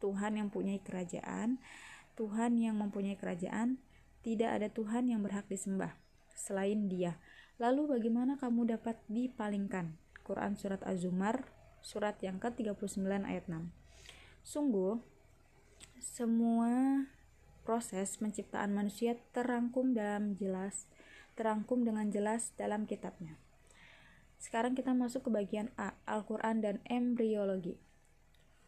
Tuhan 0.00 0.40
yang 0.40 0.48
punya 0.48 0.80
kerajaan 0.80 1.60
Tuhan 2.20 2.60
yang 2.60 2.76
mempunyai 2.76 3.16
kerajaan 3.16 3.80
tidak 4.20 4.60
ada 4.60 4.68
Tuhan 4.68 5.08
yang 5.08 5.24
berhak 5.24 5.48
disembah 5.48 5.96
selain 6.36 6.92
dia. 6.92 7.16
Lalu 7.56 7.96
bagaimana 7.96 8.36
kamu 8.36 8.76
dapat 8.76 9.00
dipalingkan? 9.08 9.96
Quran 10.20 10.52
Surat 10.60 10.84
Az-Zumar, 10.84 11.48
surat 11.80 12.20
yang 12.20 12.36
ke-39 12.36 13.08
ayat 13.24 13.48
6. 13.48 13.72
Sungguh, 14.44 15.00
semua 15.96 17.04
proses 17.64 18.20
penciptaan 18.20 18.76
manusia 18.76 19.16
terangkum 19.32 19.96
dalam 19.96 20.36
jelas, 20.36 20.84
terangkum 21.40 21.88
dengan 21.88 22.12
jelas 22.12 22.52
dalam 22.60 22.84
kitabnya. 22.84 23.40
Sekarang 24.36 24.76
kita 24.76 24.92
masuk 24.92 25.24
ke 25.24 25.30
bagian 25.32 25.72
A, 25.80 25.96
Al-Quran 26.04 26.60
dan 26.60 26.76
embriologi. 26.84 27.80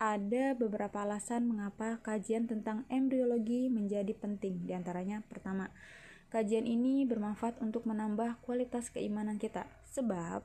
Ada 0.00 0.56
beberapa 0.56 1.04
alasan 1.04 1.52
mengapa 1.52 2.00
kajian 2.00 2.48
tentang 2.48 2.88
embriologi 2.88 3.68
menjadi 3.68 4.16
penting. 4.16 4.64
Di 4.64 4.72
antaranya, 4.72 5.20
pertama, 5.28 5.68
kajian 6.32 6.64
ini 6.64 7.04
bermanfaat 7.04 7.60
untuk 7.60 7.84
menambah 7.84 8.40
kualitas 8.40 8.88
keimanan 8.88 9.36
kita. 9.36 9.68
Sebab, 9.92 10.42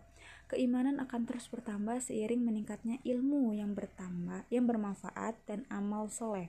Keimanan 0.48 1.04
akan 1.04 1.28
terus 1.28 1.52
bertambah 1.52 2.00
seiring 2.00 2.40
meningkatnya 2.40 3.04
ilmu 3.04 3.52
yang 3.52 3.76
bertambah, 3.76 4.48
yang 4.48 4.64
bermanfaat 4.64 5.36
dan 5.44 5.68
amal 5.68 6.08
soleh. 6.08 6.48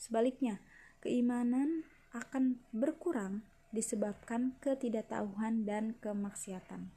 Sebaliknya, 0.00 0.64
keimanan 1.04 1.84
akan 2.16 2.56
berkurang 2.72 3.44
disebabkan 3.74 4.54
ketidaktahuan 4.62 5.66
dan 5.66 5.98
kemaksiatan. 5.98 6.94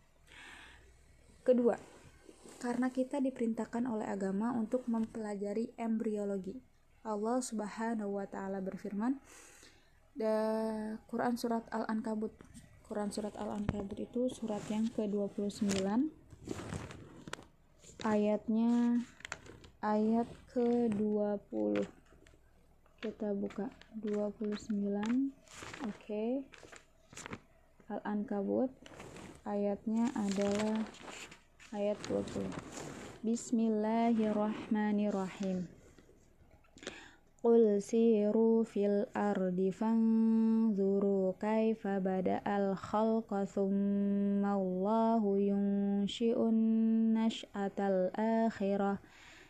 Kedua, 1.41 1.75
karena 2.61 2.93
kita 2.93 3.17
diperintahkan 3.17 3.89
oleh 3.89 4.05
agama 4.05 4.53
untuk 4.53 4.85
mempelajari 4.85 5.73
embriologi. 5.75 6.61
Allah 7.01 7.41
Subhanahu 7.41 8.21
wa 8.21 8.29
taala 8.29 8.61
berfirman, 8.61 9.17
da 10.13 10.35
Quran 11.09 11.33
surat 11.35 11.65
Al-Ankabut. 11.73 12.37
Quran 12.85 13.09
surat 13.09 13.33
Al-Ankabut 13.35 13.97
itu 13.99 14.29
surat 14.31 14.61
yang 14.71 14.87
ke-29 14.93 15.83
ayatnya 18.05 19.03
ayat 19.81 20.29
ke-20 20.53 21.96
kita 22.97 23.29
buka 23.29 23.69
29 24.01 24.73
oke. 24.73 25.29
Okay. 25.85 26.41
Al-Ankabut. 27.93 28.73
Ayatnya 29.45 30.09
adalah 30.17 30.81
ayat 31.71 31.95
20 32.09 32.49
Bismillahirrahmanirrahim. 33.21 35.69
Qul 37.37 37.77
siru 37.85 38.65
fil 38.65 39.05
ardi 39.13 39.69
fanzuru 39.69 41.37
kaifa 41.37 42.01
bada'al 42.01 42.73
khalqa 42.75 43.45
thumma 43.45 44.57
Allahu 44.57 45.37
yunshi'un 45.37 46.57
nash'atal 47.13 48.09
akhirah 48.17 48.97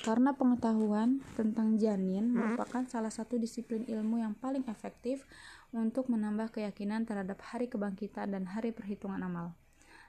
karena 0.00 0.32
pengetahuan 0.32 1.20
tentang 1.36 1.76
janin 1.76 2.32
merupakan 2.32 2.88
salah 2.88 3.12
satu 3.12 3.36
disiplin 3.36 3.84
ilmu 3.84 4.24
yang 4.24 4.32
paling 4.32 4.64
efektif 4.64 5.28
untuk 5.70 6.10
menambah 6.10 6.50
keyakinan 6.54 7.06
terhadap 7.06 7.38
hari 7.42 7.70
kebangkitan 7.70 8.34
dan 8.34 8.46
hari 8.50 8.74
perhitungan 8.74 9.22
amal. 9.22 9.54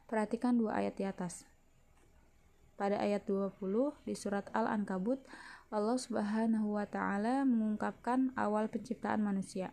Perhatikan 0.09 0.57
dua 0.57 0.81
ayat 0.81 0.97
di 0.97 1.05
atas. 1.05 1.45
Pada 2.75 2.97
ayat 2.97 3.29
20 3.29 3.61
di 4.09 4.17
surat 4.17 4.49
Al-Ankabut, 4.57 5.21
Allah 5.69 6.01
Subhanahu 6.01 6.75
wa 6.75 6.89
taala 6.89 7.45
mengungkapkan 7.45 8.33
awal 8.33 8.67
penciptaan 8.73 9.21
manusia. 9.21 9.71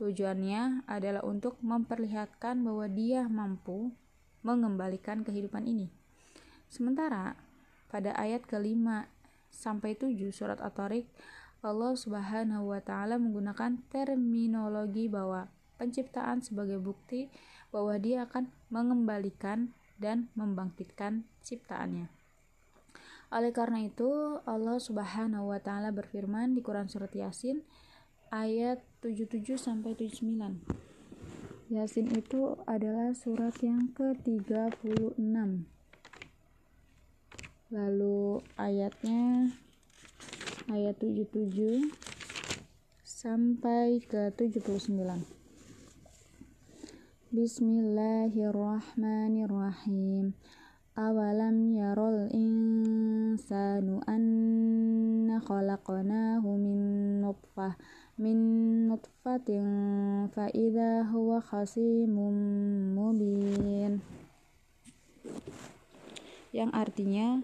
Tujuannya 0.00 0.88
adalah 0.88 1.20
untuk 1.20 1.60
memperlihatkan 1.60 2.64
bahwa 2.64 2.88
dia 2.88 3.28
mampu 3.28 3.92
mengembalikan 4.40 5.20
kehidupan 5.20 5.68
ini. 5.68 5.92
Sementara 6.72 7.36
pada 7.92 8.16
ayat 8.16 8.48
kelima 8.48 9.12
sampai 9.52 9.98
tujuh 9.98 10.32
surat 10.32 10.56
At-Tariq, 10.64 11.04
Allah 11.60 11.92
Subhanahu 11.92 12.72
wa 12.72 12.80
taala 12.80 13.20
menggunakan 13.20 13.76
terminologi 13.92 15.12
bahwa 15.12 15.52
penciptaan 15.76 16.40
sebagai 16.40 16.80
bukti 16.80 17.28
bahwa 17.68 18.00
dia 18.00 18.24
akan 18.24 18.48
mengembalikan 18.72 19.72
dan 20.00 20.32
membangkitkan 20.32 21.28
ciptaannya. 21.44 22.08
Oleh 23.30 23.52
karena 23.54 23.86
itu, 23.86 24.42
Allah 24.42 24.80
Subhanahu 24.80 25.54
wa 25.54 25.60
taala 25.62 25.94
berfirman 25.94 26.56
di 26.56 26.64
Quran 26.64 26.90
surat 26.90 27.12
Yasin 27.14 27.62
ayat 28.32 28.82
77 29.04 29.54
sampai 29.54 29.94
79. 29.94 30.64
Yasin 31.70 32.10
itu 32.10 32.58
adalah 32.66 33.14
surat 33.14 33.54
yang 33.62 33.94
ke-36. 33.94 35.14
Lalu 37.70 38.42
ayatnya 38.58 39.54
ayat 40.70 41.02
77 41.02 41.90
sampai 43.02 43.98
ke 44.06 44.30
79. 44.38 45.02
Bismillahirrahmanirrahim. 47.34 50.30
Awalam 50.94 51.74
yarol 51.74 52.30
insanu 52.30 53.98
anna 54.06 55.42
khalaqnahu 55.42 56.54
min 56.54 56.78
nutfah 57.18 57.74
min 58.14 58.38
nutfatin 58.86 59.66
fa 60.30 60.54
idza 60.54 61.02
huwa 61.10 61.42
khasimun 61.42 62.38
mubin 62.94 63.98
yang 66.54 66.70
artinya 66.70 67.42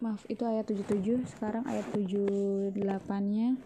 maaf 0.00 0.24
itu 0.32 0.48
ayat 0.48 0.64
77 0.64 1.28
sekarang 1.28 1.68
ayat 1.68 1.84
78 1.92 2.72
nya 3.28 3.60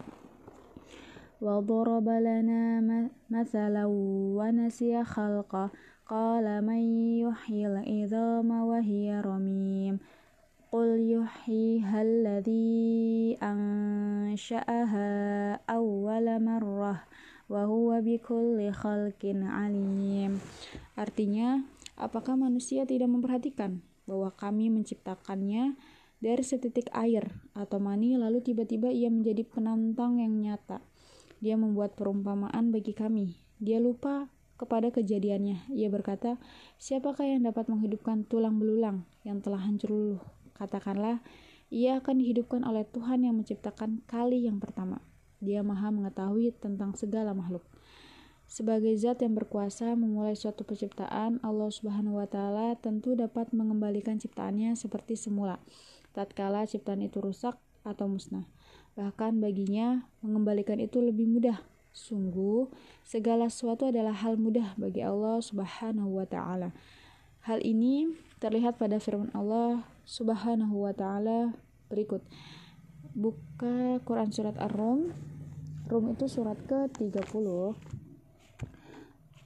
wa 1.39 1.63
daraba 1.63 2.19
lana 2.19 2.83
mathalan 3.31 3.87
wa 4.35 4.51
nasiya 4.51 5.07
khalqa. 5.07 5.71
Qala 6.05 6.61
man 6.61 6.85
yuhyil 7.17 7.81
idhama 7.81 8.61
wa 8.61 8.77
hiya 8.77 9.25
ramim. 9.25 9.97
Qul 10.69 11.01
yuhyiha 11.01 12.03
alladhi 12.03 13.33
ansha'aha 13.41 15.07
awwala 15.65 16.37
marrah 16.37 17.09
wa 17.49 17.61
huwa 17.65 18.03
bikulli 18.05 18.69
khalqin 18.75 19.47
alim. 19.49 20.37
Artinya, 20.93 21.63
apakah 21.97 22.37
manusia 22.37 22.85
tidak 22.85 23.09
memperhatikan 23.09 23.81
bahwa 24.05 24.29
kami 24.35 24.69
menciptakannya 24.69 25.73
dari 26.25 26.41
setitik 26.41 26.89
air 26.89 27.37
atau 27.53 27.77
mani 27.77 28.17
lalu 28.17 28.41
tiba-tiba 28.41 28.89
ia 28.89 29.13
menjadi 29.13 29.45
penantang 29.45 30.17
yang 30.17 30.41
nyata. 30.41 30.81
Dia 31.37 31.53
membuat 31.53 31.93
perumpamaan 31.93 32.73
bagi 32.73 32.97
kami. 32.97 33.37
Dia 33.61 33.77
lupa 33.77 34.33
kepada 34.57 34.89
kejadiannya. 34.89 35.69
Ia 35.69 35.85
berkata, 35.93 36.41
"Siapakah 36.81 37.29
yang 37.29 37.45
dapat 37.45 37.69
menghidupkan 37.69 38.25
tulang 38.25 38.57
belulang 38.57 39.05
yang 39.21 39.45
telah 39.45 39.61
hancur 39.61 39.93
luluh?" 39.93 40.23
Katakanlah, 40.57 41.21
ia 41.69 42.01
akan 42.01 42.17
dihidupkan 42.17 42.65
oleh 42.65 42.89
Tuhan 42.89 43.21
yang 43.21 43.37
menciptakan 43.37 44.01
kali 44.09 44.49
yang 44.49 44.57
pertama. 44.57 45.05
Dia 45.45 45.61
maha 45.61 45.93
mengetahui 45.93 46.57
tentang 46.57 46.97
segala 46.97 47.37
makhluk. 47.37 47.61
Sebagai 48.49 48.97
zat 48.97 49.21
yang 49.21 49.37
berkuasa 49.37 49.93
memulai 49.93 50.33
suatu 50.33 50.65
penciptaan, 50.65 51.37
Allah 51.45 51.69
Subhanahu 51.69 52.17
wa 52.17 52.25
taala 52.25 52.73
tentu 52.81 53.13
dapat 53.13 53.53
mengembalikan 53.53 54.17
ciptaannya 54.17 54.73
seperti 54.73 55.13
semula 55.13 55.61
tatkala 56.15 56.63
ciptaan 56.63 57.03
itu 57.03 57.19
rusak 57.19 57.59
atau 57.83 58.07
musnah. 58.07 58.47
Bahkan 58.95 59.43
baginya 59.43 60.07
mengembalikan 60.23 60.79
itu 60.79 61.03
lebih 61.03 61.27
mudah. 61.27 61.59
Sungguh, 61.91 62.71
segala 63.03 63.51
sesuatu 63.51 63.87
adalah 63.87 64.15
hal 64.15 64.39
mudah 64.39 64.75
bagi 64.79 65.03
Allah 65.03 65.39
Subhanahu 65.43 66.19
wa 66.19 66.27
taala. 66.27 66.71
Hal 67.43 67.59
ini 67.63 68.15
terlihat 68.39 68.79
pada 68.79 68.99
firman 68.99 69.31
Allah 69.35 69.83
Subhanahu 70.07 70.87
wa 70.87 70.95
taala 70.95 71.55
berikut. 71.91 72.23
Buka 73.15 74.03
Quran 74.03 74.31
surat 74.31 74.59
Ar-Rum. 74.59 75.11
Rum 75.87 76.11
itu 76.11 76.27
surat 76.27 76.59
ke-30. 76.67 77.47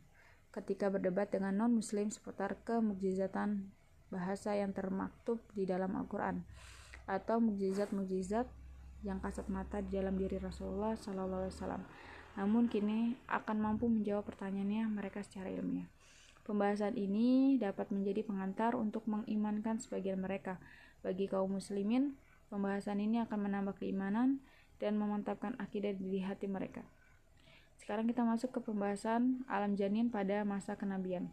ketika 0.53 0.93
berdebat 0.93 1.33
dengan 1.33 1.57
non-muslim 1.57 2.13
seputar 2.13 2.61
kemukjizatan 2.61 3.73
bahasa 4.13 4.53
yang 4.53 4.77
termaktub 4.77 5.41
di 5.57 5.65
dalam 5.65 5.97
Al-Quran 5.97 6.45
atau 7.09 7.41
mukjizat-mukjizat 7.41 8.45
yang 9.01 9.17
kasat 9.17 9.49
mata 9.49 9.81
di 9.81 9.97
dalam 9.97 10.13
diri 10.13 10.37
Rasulullah 10.37 10.93
Wasallam. 10.93 11.81
Namun 12.37 12.69
kini 12.69 13.17
akan 13.25 13.57
mampu 13.57 13.89
menjawab 13.89 14.23
pertanyaannya 14.29 14.85
mereka 14.85 15.25
secara 15.25 15.49
ilmiah. 15.49 15.89
Pembahasan 16.43 16.97
ini 16.97 17.61
dapat 17.61 17.89
menjadi 17.93 18.25
pengantar 18.25 18.73
untuk 18.77 19.05
mengimankan 19.05 19.77
sebagian 19.77 20.17
mereka. 20.17 20.57
Bagi 21.01 21.29
kaum 21.29 21.57
muslimin, 21.57 22.17
Pembahasan 22.51 22.99
ini 22.99 23.23
akan 23.23 23.47
menambah 23.47 23.79
keimanan 23.79 24.43
dan 24.83 24.99
memantapkan 24.99 25.55
akidah 25.55 25.95
di 25.95 26.19
hati 26.19 26.51
mereka. 26.51 26.83
Sekarang 27.79 28.11
kita 28.11 28.27
masuk 28.27 28.51
ke 28.51 28.59
pembahasan 28.59 29.47
alam 29.47 29.79
janin 29.79 30.11
pada 30.11 30.43
masa 30.43 30.75
kenabian. 30.75 31.31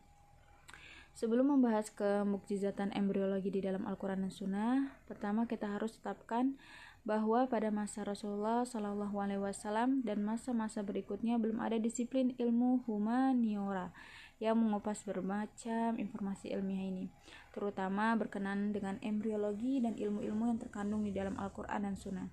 Sebelum 1.19 1.59
membahas 1.59 1.91
kemukjizatan 1.91 2.95
embriologi 2.95 3.51
di 3.51 3.59
dalam 3.59 3.83
Al-Quran 3.83 4.23
dan 4.23 4.31
Sunnah, 4.31 4.95
pertama 5.11 5.51
kita 5.51 5.67
harus 5.67 5.99
tetapkan 5.99 6.55
bahwa 7.03 7.51
pada 7.51 7.75
masa 7.75 8.07
Rasulullah 8.07 8.63
Shallallahu 8.63 9.19
Alaihi 9.19 9.43
Wasallam 9.43 10.07
dan 10.07 10.23
masa-masa 10.23 10.87
berikutnya 10.87 11.35
belum 11.43 11.59
ada 11.59 11.83
disiplin 11.83 12.39
ilmu 12.39 12.87
humaniora 12.87 13.91
yang 14.39 14.59
mengupas 14.59 15.03
bermacam 15.03 15.99
informasi 15.99 16.55
ilmiah 16.55 16.87
ini, 16.87 17.11
terutama 17.51 18.15
berkenan 18.15 18.71
dengan 18.71 18.99
embriologi 19.03 19.83
dan 19.83 19.99
ilmu-ilmu 19.99 20.55
yang 20.55 20.59
terkandung 20.63 21.03
di 21.03 21.11
dalam 21.11 21.35
Al-Quran 21.35 21.91
dan 21.91 21.95
Sunnah. 21.99 22.31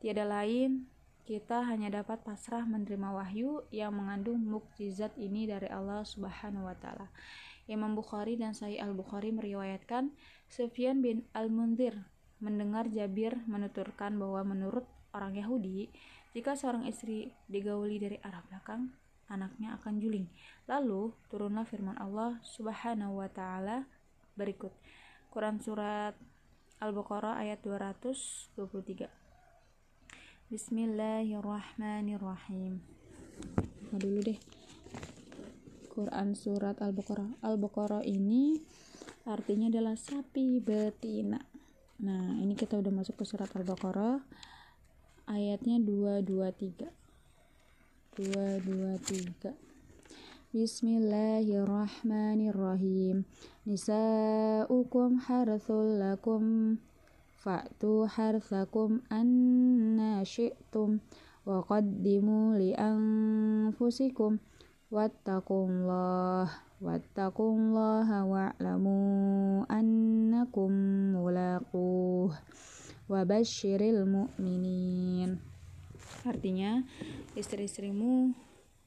Tiada 0.00 0.24
lain, 0.24 0.88
kita 1.24 1.64
hanya 1.64 1.88
dapat 1.88 2.20
pasrah 2.20 2.68
menerima 2.68 3.08
wahyu 3.16 3.64
yang 3.72 3.96
mengandung 3.96 4.44
mukjizat 4.44 5.16
ini 5.16 5.48
dari 5.48 5.68
Allah 5.72 6.04
Subhanahu 6.04 6.68
wa 6.68 6.76
taala. 6.76 7.08
Imam 7.64 7.96
Bukhari 7.96 8.36
dan 8.36 8.52
Sahih 8.52 8.76
Al-Bukhari 8.76 9.32
meriwayatkan 9.32 10.12
Sufyan 10.52 11.00
bin 11.00 11.24
Al-Munzir 11.32 11.96
mendengar 12.44 12.92
Jabir 12.92 13.40
menuturkan 13.48 14.20
bahwa 14.20 14.44
menurut 14.44 14.84
orang 15.16 15.32
Yahudi, 15.32 15.88
jika 16.36 16.60
seorang 16.60 16.84
istri 16.84 17.32
digauli 17.48 17.96
dari 17.96 18.20
arah 18.20 18.44
belakang, 18.44 18.92
anaknya 19.28 19.76
akan 19.80 20.00
juling. 20.00 20.26
Lalu 20.68 21.12
turunlah 21.28 21.64
firman 21.68 21.98
Allah 22.00 22.40
Subhanahu 22.44 23.16
wa 23.20 23.28
taala 23.28 23.84
berikut. 24.36 24.72
Quran 25.30 25.60
surat 25.62 26.14
Al-Baqarah 26.82 27.36
ayat 27.40 27.62
223. 27.62 29.08
Bismillahirrahmanirrahim. 30.52 32.80
Nah, 33.90 33.98
dulu 33.98 34.20
deh. 34.22 34.38
Quran 35.94 36.34
surat 36.34 36.82
Al-Baqarah. 36.82 37.38
Al-Baqarah 37.40 38.02
ini 38.02 38.58
artinya 39.24 39.70
adalah 39.70 39.94
sapi 39.94 40.58
betina. 40.58 41.38
Nah, 42.02 42.34
ini 42.42 42.58
kita 42.58 42.82
udah 42.82 42.90
masuk 42.90 43.22
ke 43.22 43.24
surat 43.26 43.46
Al-Baqarah 43.54 44.18
ayatnya 45.30 45.78
223 45.80 47.03
dua 48.14 48.62
dua 48.62 48.94
tiga. 49.02 49.50
Bismillahirrahmanirrahim. 50.54 53.26
Nisa'ukum 53.66 55.18
harthul 55.18 55.98
lakum 55.98 56.78
Fa'tu 57.42 58.06
harthakum 58.06 59.02
anna 59.10 60.22
syi'tum 60.22 61.02
Wa 61.42 61.66
qaddimu 61.66 62.54
li 62.54 62.70
anfusikum 62.78 64.38
Wattaqullah 64.94 66.46
Wattaqullaha 66.78 68.22
wa'lamu 68.22 69.66
annakum 69.66 70.70
mulaquh 71.18 72.30
Wa 73.10 73.26
basyiril 73.26 74.06
mu'minin 74.06 75.53
Artinya, 76.24 76.80
istri-istrimu 77.36 78.32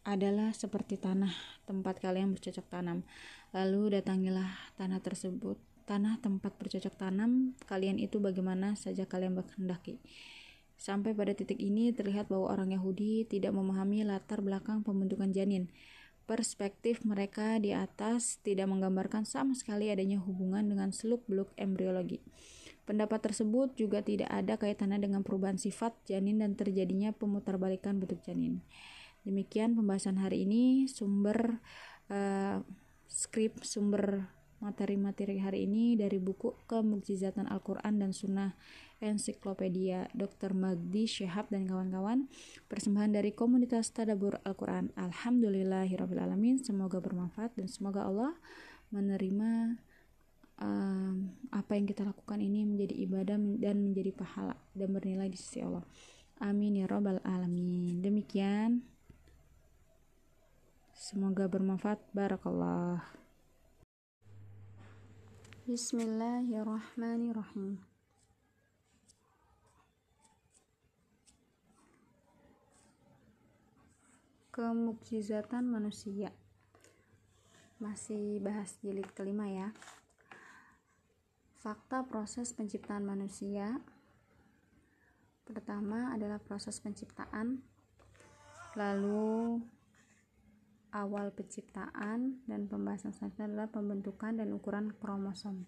adalah 0.07 0.55
seperti 0.55 0.97
tanah 0.97 1.31
tempat 1.69 2.01
kalian 2.01 2.33
bercocok 2.33 2.65
tanam. 2.71 3.03
Lalu 3.51 3.99
datangilah 3.99 4.49
tanah 4.79 5.03
tersebut, 5.03 5.59
tanah 5.87 6.19
tempat 6.19 6.55
bercocok 6.59 6.95
tanam 6.99 7.55
kalian 7.67 7.99
itu 8.01 8.19
bagaimana 8.19 8.75
saja 8.79 9.07
kalian 9.07 9.35
berkehendaki. 9.35 9.99
Sampai 10.77 11.11
pada 11.17 11.33
titik 11.33 11.57
ini 11.57 11.89
terlihat 11.89 12.29
bahwa 12.29 12.53
orang 12.53 12.69
Yahudi 12.71 13.25
tidak 13.25 13.51
memahami 13.51 14.05
latar 14.05 14.45
belakang 14.45 14.85
pembentukan 14.85 15.33
janin. 15.33 15.67
Perspektif 16.27 17.01
mereka 17.07 17.57
di 17.57 17.71
atas 17.73 18.37
tidak 18.43 18.67
menggambarkan 18.67 19.23
sama 19.23 19.55
sekali 19.55 19.89
adanya 19.89 20.21
hubungan 20.21 20.67
dengan 20.69 20.93
seluk-beluk 20.93 21.49
embriologi. 21.57 22.19
Pendapat 22.87 23.19
tersebut 23.19 23.75
juga 23.75 23.99
tidak 23.99 24.31
ada 24.31 24.55
kaitannya 24.55 25.03
dengan 25.03 25.19
perubahan 25.19 25.59
sifat 25.59 25.91
janin 26.07 26.39
dan 26.39 26.55
terjadinya 26.55 27.11
pemutarbalikan 27.11 27.99
bentuk 27.99 28.23
janin. 28.23 28.63
Demikian 29.27 29.75
pembahasan 29.75 30.15
hari 30.15 30.47
ini. 30.47 30.87
Sumber 30.87 31.59
uh, 32.07 32.63
skrip, 33.11 33.59
sumber 33.67 34.31
materi-materi 34.63 35.37
hari 35.37 35.69
ini 35.69 35.93
dari 35.93 36.17
buku 36.17 36.65
Kemukjizatan 36.65 37.45
Al-Quran 37.45 38.01
dan 38.01 38.11
Sunnah 38.15 38.57
Ensiklopedia 38.97 40.09
Dr. 40.17 40.57
Magdi 40.57 41.05
Syehab 41.05 41.53
dan 41.53 41.69
kawan-kawan 41.69 42.25
persembahan 42.65 43.13
dari 43.13 43.37
komunitas 43.37 43.93
Tadabur 43.93 44.41
Al-Quran 44.41 44.89
Alhamdulillahirrahmanirrahim 44.97 46.57
semoga 46.57 46.97
bermanfaat 46.97 47.53
dan 47.53 47.69
semoga 47.69 48.09
Allah 48.09 48.33
menerima 48.89 49.77
um, 50.61 51.29
apa 51.53 51.77
yang 51.77 51.85
kita 51.85 52.05
lakukan 52.05 52.41
ini 52.41 52.65
menjadi 52.65 52.95
ibadah 53.07 53.37
dan 53.57 53.77
menjadi 53.81 54.11
pahala 54.13 54.55
dan 54.73 54.93
bernilai 54.93 55.29
di 55.29 55.37
sisi 55.37 55.61
Allah 55.61 55.85
amin 56.41 56.81
ya 56.81 56.85
robbal 56.85 57.21
alamin 57.25 58.01
demikian 58.01 58.81
semoga 60.93 61.49
bermanfaat 61.49 62.01
barakallah 62.13 63.01
Bismillahirrahmanirrahim. 65.67 67.83
Kemukjizatan 74.55 75.67
manusia. 75.67 76.31
Masih 77.83 78.39
bahas 78.39 78.79
jilid 78.79 79.11
kelima 79.11 79.51
ya. 79.51 79.75
Fakta 81.57 82.05
proses 82.05 82.53
penciptaan 82.53 83.01
manusia. 83.01 83.81
Pertama 85.41 86.13
adalah 86.13 86.37
proses 86.37 86.77
penciptaan. 86.77 87.65
Lalu 88.77 89.57
awal 90.93 91.33
penciptaan 91.33 92.45
dan 92.45 92.69
pembahasan 92.69 93.09
selanjutnya 93.09 93.49
adalah 93.49 93.69
pembentukan 93.73 94.37
dan 94.37 94.53
ukuran 94.53 94.93
kromosom. 95.01 95.65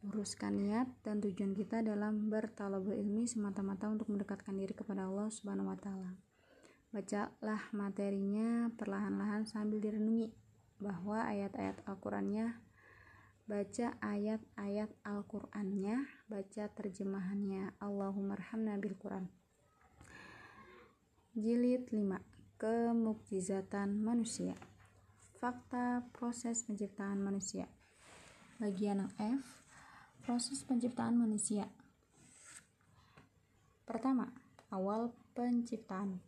Luruskan 0.00 0.64
niat 0.64 0.88
dan 1.04 1.20
tujuan 1.20 1.52
kita 1.52 1.84
dalam 1.84 2.32
bertalabul 2.32 2.96
ilmi 2.96 3.28
semata-mata 3.28 3.92
untuk 3.92 4.08
mendekatkan 4.08 4.56
diri 4.56 4.72
kepada 4.72 5.12
Allah 5.12 5.28
Subhanahu 5.28 5.72
wa 5.72 5.78
taala. 5.78 6.16
Bacalah 6.88 7.68
materinya 7.76 8.72
perlahan-lahan 8.72 9.44
sambil 9.44 9.76
direnungi 9.76 10.32
bahwa 10.80 11.20
ayat-ayat 11.20 11.84
Al-Qur'annya 11.84 12.64
baca 13.46 13.94
ayat-ayat 14.02 14.90
Al-Qur'annya, 15.06 16.02
baca 16.26 16.64
terjemahannya. 16.74 17.78
Allahumma 17.78 18.34
arhamna 18.34 18.74
bil 18.74 18.98
Qur'an. 18.98 19.30
Jilid 21.38 21.86
5 21.94 22.18
Kemukjizatan 22.58 24.02
manusia. 24.02 24.58
Fakta 25.38 26.02
proses 26.10 26.66
penciptaan 26.66 27.22
manusia. 27.22 27.70
Bagian 28.58 29.06
F. 29.14 29.44
Proses 30.26 30.66
penciptaan 30.66 31.14
manusia. 31.14 31.70
Pertama, 33.86 34.32
awal 34.74 35.14
penciptaan. 35.38 36.18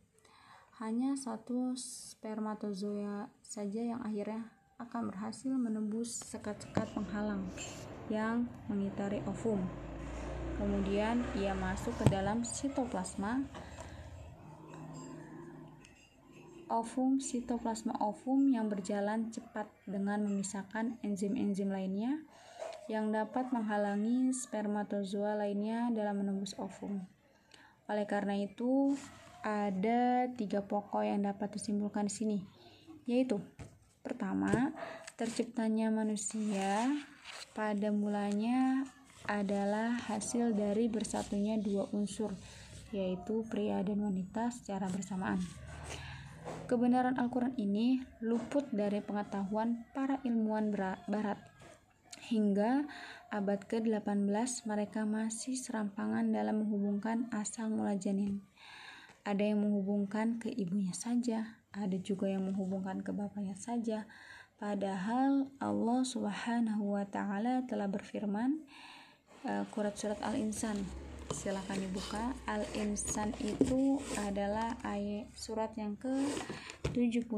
Hanya 0.79 1.19
satu 1.19 1.75
spermatozoa 1.75 3.33
saja 3.43 3.83
yang 3.83 4.05
akhirnya 4.05 4.58
akan 4.79 5.11
berhasil 5.11 5.51
menembus 5.51 6.23
sekat-sekat 6.31 6.87
penghalang 6.95 7.43
yang 8.07 8.47
mengitari 8.71 9.19
ovum. 9.27 9.59
Kemudian 10.59 11.23
ia 11.39 11.55
masuk 11.55 11.95
ke 11.99 12.07
dalam 12.11 12.47
sitoplasma 12.47 13.43
ovum 16.69 17.19
sitoplasma 17.19 17.97
ovum 17.99 18.53
yang 18.53 18.69
berjalan 18.69 19.33
cepat 19.33 19.67
dengan 19.89 20.23
memisahkan 20.29 21.01
enzim-enzim 21.01 21.73
lainnya 21.73 22.21
yang 22.89 23.13
dapat 23.13 23.53
menghalangi 23.53 24.33
spermatozoa 24.33 25.37
lainnya 25.37 25.93
dalam 25.93 26.25
menembus 26.25 26.57
ovum. 26.57 27.05
Oleh 27.89 28.05
karena 28.05 28.37
itu, 28.37 28.97
ada 29.45 30.29
tiga 30.37 30.61
pokok 30.65 31.05
yang 31.05 31.25
dapat 31.25 31.57
disimpulkan 31.57 32.09
di 32.09 32.13
sini, 32.13 32.39
yaitu 33.09 33.41
pertama, 34.09 34.73
terciptanya 35.21 35.93
manusia 35.93 36.89
pada 37.53 37.93
mulanya 37.93 38.89
adalah 39.29 40.01
hasil 40.09 40.57
dari 40.57 40.89
bersatunya 40.89 41.61
dua 41.61 41.85
unsur, 41.93 42.33
yaitu 42.97 43.45
pria 43.53 43.85
dan 43.85 44.01
wanita 44.01 44.49
secara 44.49 44.89
bersamaan. 44.89 45.37
Kebenaran 46.65 47.21
Al-Quran 47.21 47.53
ini 47.61 48.01
luput 48.25 48.65
dari 48.73 49.05
pengetahuan 49.05 49.85
para 49.93 50.17
ilmuwan 50.25 50.73
barat. 51.05 51.37
Hingga 52.29 52.89
abad 53.29 53.61
ke-18 53.69 54.65
mereka 54.65 55.05
masih 55.05 55.57
serampangan 55.57 56.29
dalam 56.33 56.65
menghubungkan 56.65 57.29
asal 57.33 57.69
mula 57.69 57.97
janin. 58.01 58.41
Ada 59.29 59.53
yang 59.53 59.61
menghubungkan 59.61 60.41
ke 60.41 60.49
ibunya 60.49 60.97
saja, 60.97 61.61
ada 61.69 62.01
juga 62.01 62.33
yang 62.33 62.49
menghubungkan 62.49 63.05
ke 63.05 63.13
bapaknya 63.13 63.53
saja. 63.61 64.09
Padahal 64.57 65.53
Allah 65.61 66.01
Subhanahu 66.01 66.97
wa 66.97 67.05
taala 67.05 67.61
telah 67.69 67.93
berfirman 67.93 68.65
uh, 69.45 69.69
surat 69.93 70.17
Al-Insan. 70.25 70.81
Silahkan 71.29 71.77
dibuka. 71.77 72.33
Al-Insan 72.49 73.37
itu 73.45 74.01
adalah 74.17 74.81
ayat 74.81 75.29
surat 75.37 75.77
yang 75.77 75.93
ke 76.01 76.09
76 76.97 77.29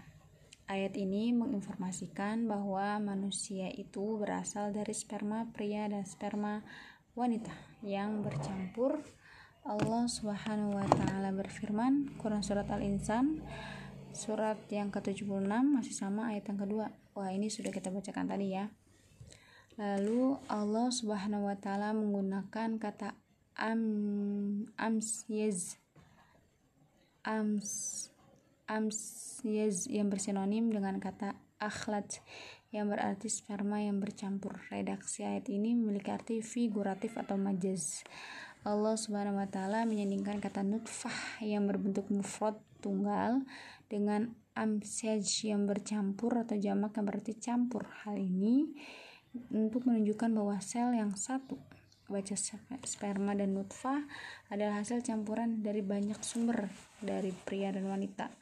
Ayat 0.71 0.95
ini 0.95 1.35
menginformasikan 1.35 2.47
bahwa 2.47 2.95
manusia 3.03 3.67
itu 3.75 4.23
berasal 4.23 4.71
dari 4.71 4.95
sperma 4.95 5.51
pria 5.51 5.83
dan 5.91 6.07
sperma 6.07 6.63
wanita 7.11 7.51
yang 7.83 8.23
bercampur. 8.23 9.03
Allah 9.69 10.09
Subhanahu 10.09 10.81
wa 10.81 10.85
taala 10.89 11.29
berfirman, 11.29 12.17
Quran 12.17 12.41
surat 12.41 12.65
Al-Insan 12.73 13.45
surat 14.09 14.57
yang 14.73 14.89
ke-76 14.89 15.45
masih 15.45 15.93
sama 15.93 16.33
ayat 16.33 16.49
yang 16.49 16.57
kedua. 16.57 16.89
Wah, 17.13 17.29
ini 17.29 17.53
sudah 17.53 17.69
kita 17.69 17.93
bacakan 17.93 18.25
tadi 18.25 18.57
ya. 18.57 18.65
Lalu 19.77 20.41
Allah 20.49 20.89
Subhanahu 20.89 21.45
wa 21.45 21.53
taala 21.53 21.93
menggunakan 21.93 22.81
kata 22.81 23.13
am 23.61 23.83
ams 24.73 25.29
yez 25.29 25.77
ams 27.21 27.69
ams 28.65 28.99
yez 29.45 29.85
yang 29.85 30.09
bersinonim 30.09 30.73
dengan 30.73 30.97
kata 30.97 31.37
akhlat 31.61 32.25
yang 32.73 32.89
berarti 32.89 33.29
sperma 33.29 33.85
yang 33.85 34.01
bercampur. 34.01 34.57
Redaksi 34.73 35.29
ayat 35.29 35.45
ini 35.53 35.77
memiliki 35.77 36.09
arti 36.09 36.41
figuratif 36.41 37.17
atau 37.21 37.37
majaz. 37.37 38.01
Allah 38.67 38.99
Subhanahu 38.99 39.39
wa 39.39 39.47
taala 39.47 39.87
menyandingkan 39.87 40.43
kata 40.43 40.67
nutfah 40.67 41.39
yang 41.39 41.63
berbentuk 41.63 42.11
mufrad 42.11 42.59
tunggal 42.83 43.47
dengan 43.87 44.35
amsaj 44.51 45.23
yang 45.47 45.63
bercampur 45.63 46.35
atau 46.43 46.59
jamak 46.59 46.99
yang 46.99 47.07
berarti 47.07 47.33
campur. 47.39 47.87
Hal 48.03 48.19
ini 48.19 48.67
untuk 49.55 49.87
menunjukkan 49.87 50.35
bahwa 50.35 50.59
sel 50.59 50.91
yang 50.91 51.15
satu 51.15 51.55
baca 52.09 52.35
sperma 52.83 53.37
dan 53.37 53.53
nutfah 53.53 54.03
adalah 54.49 54.81
hasil 54.81 55.05
campuran 55.05 55.61
dari 55.61 55.85
banyak 55.85 56.17
sumber 56.19 56.67
dari 56.99 57.31
pria 57.31 57.71
dan 57.71 57.85
wanita. 57.87 58.33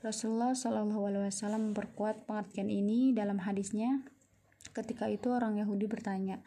Rasulullah 0.00 0.56
Shallallahu 0.56 1.12
Alaihi 1.12 1.28
Wasallam 1.28 1.74
memperkuat 1.74 2.24
pengertian 2.24 2.72
ini 2.72 3.12
dalam 3.12 3.42
hadisnya. 3.44 4.00
Ketika 4.70 5.10
itu 5.10 5.34
orang 5.34 5.58
Yahudi 5.58 5.90
bertanya, 5.90 6.38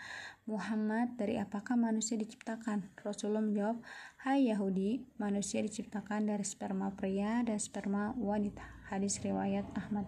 Muhammad, 0.48 1.20
dari 1.20 1.36
apakah 1.36 1.76
manusia 1.76 2.16
diciptakan? 2.16 2.88
Rasulullah 3.04 3.44
menjawab, 3.44 3.84
Hai 4.24 4.48
Yahudi, 4.48 5.04
manusia 5.20 5.60
diciptakan 5.60 6.32
dari 6.32 6.48
sperma 6.48 6.96
pria 6.96 7.44
dan 7.44 7.60
sperma 7.60 8.16
wanita. 8.16 8.64
Hadis 8.88 9.20
riwayat 9.20 9.68
Ahmad. 9.76 10.08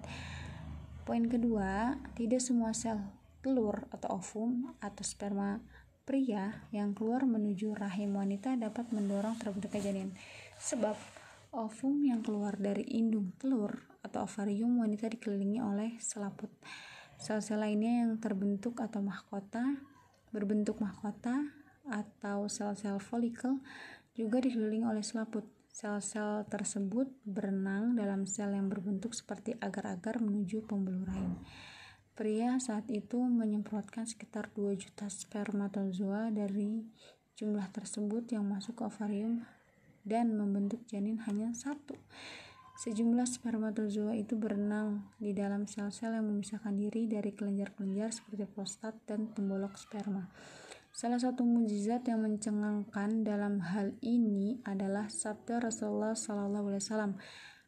Poin 1.04 1.28
kedua, 1.28 2.00
tidak 2.16 2.40
semua 2.40 2.72
sel 2.72 3.04
telur 3.44 3.86
atau 3.94 4.18
ovum 4.18 4.74
atau 4.82 5.04
sperma 5.04 5.62
pria 6.08 6.66
yang 6.72 6.96
keluar 6.96 7.28
menuju 7.28 7.76
rahim 7.76 8.16
wanita 8.16 8.56
dapat 8.56 8.90
mendorong 8.96 9.36
terbentuknya 9.38 9.92
janin. 9.92 10.10
Sebab 10.58 10.96
ovum 11.54 12.02
yang 12.02 12.24
keluar 12.24 12.56
dari 12.56 12.88
indung 12.96 13.36
telur 13.38 13.76
atau 14.06 14.24
ovarium 14.24 14.80
wanita 14.80 15.12
dikelilingi 15.12 15.60
oleh 15.60 15.98
selaput. 15.98 16.50
Sel-sel 17.20 17.62
lainnya 17.62 18.06
yang 18.06 18.20
terbentuk 18.20 18.80
atau 18.84 19.00
mahkota 19.00 19.64
berbentuk 20.36 20.84
mahkota 20.84 21.48
atau 21.88 22.52
sel-sel 22.52 23.00
folikel 23.00 23.62
juga 24.18 24.44
dikelilingi 24.44 24.84
oleh 24.84 25.06
selaput. 25.06 25.48
Sel-sel 25.72 26.48
tersebut 26.48 27.12
berenang 27.28 28.00
dalam 28.00 28.24
sel 28.24 28.56
yang 28.56 28.72
berbentuk 28.72 29.12
seperti 29.12 29.56
agar-agar 29.60 30.24
menuju 30.24 30.64
pembuluh 30.64 31.04
rahim. 31.04 31.36
Pria 32.16 32.56
saat 32.64 32.88
itu 32.88 33.20
menyemprotkan 33.20 34.08
sekitar 34.08 34.48
2 34.56 34.72
juta 34.80 35.12
spermatozoa 35.12 36.32
dari 36.32 36.88
jumlah 37.36 37.68
tersebut 37.76 38.32
yang 38.32 38.48
masuk 38.48 38.80
ke 38.80 38.84
ovarium 38.88 39.44
dan 40.08 40.32
membentuk 40.32 40.80
janin 40.88 41.20
hanya 41.28 41.52
satu. 41.52 42.00
Sejumlah 42.76 43.24
spermatozoa 43.24 44.20
itu 44.20 44.36
berenang 44.36 45.08
di 45.16 45.32
dalam 45.32 45.64
sel-sel 45.64 46.12
yang 46.12 46.28
memisahkan 46.28 46.76
diri 46.76 47.08
dari 47.08 47.32
kelenjar-kelenjar 47.32 48.12
seperti 48.12 48.44
prostat 48.52 49.00
dan 49.08 49.32
pembolok 49.32 49.80
sperma. 49.80 50.28
Salah 50.92 51.16
satu 51.16 51.48
mujizat 51.48 52.04
yang 52.12 52.28
mencengangkan 52.28 53.24
dalam 53.24 53.64
hal 53.64 53.96
ini 54.04 54.60
adalah 54.68 55.08
sabda 55.08 55.64
Rasulullah 55.64 56.20
SAW. 56.20 57.16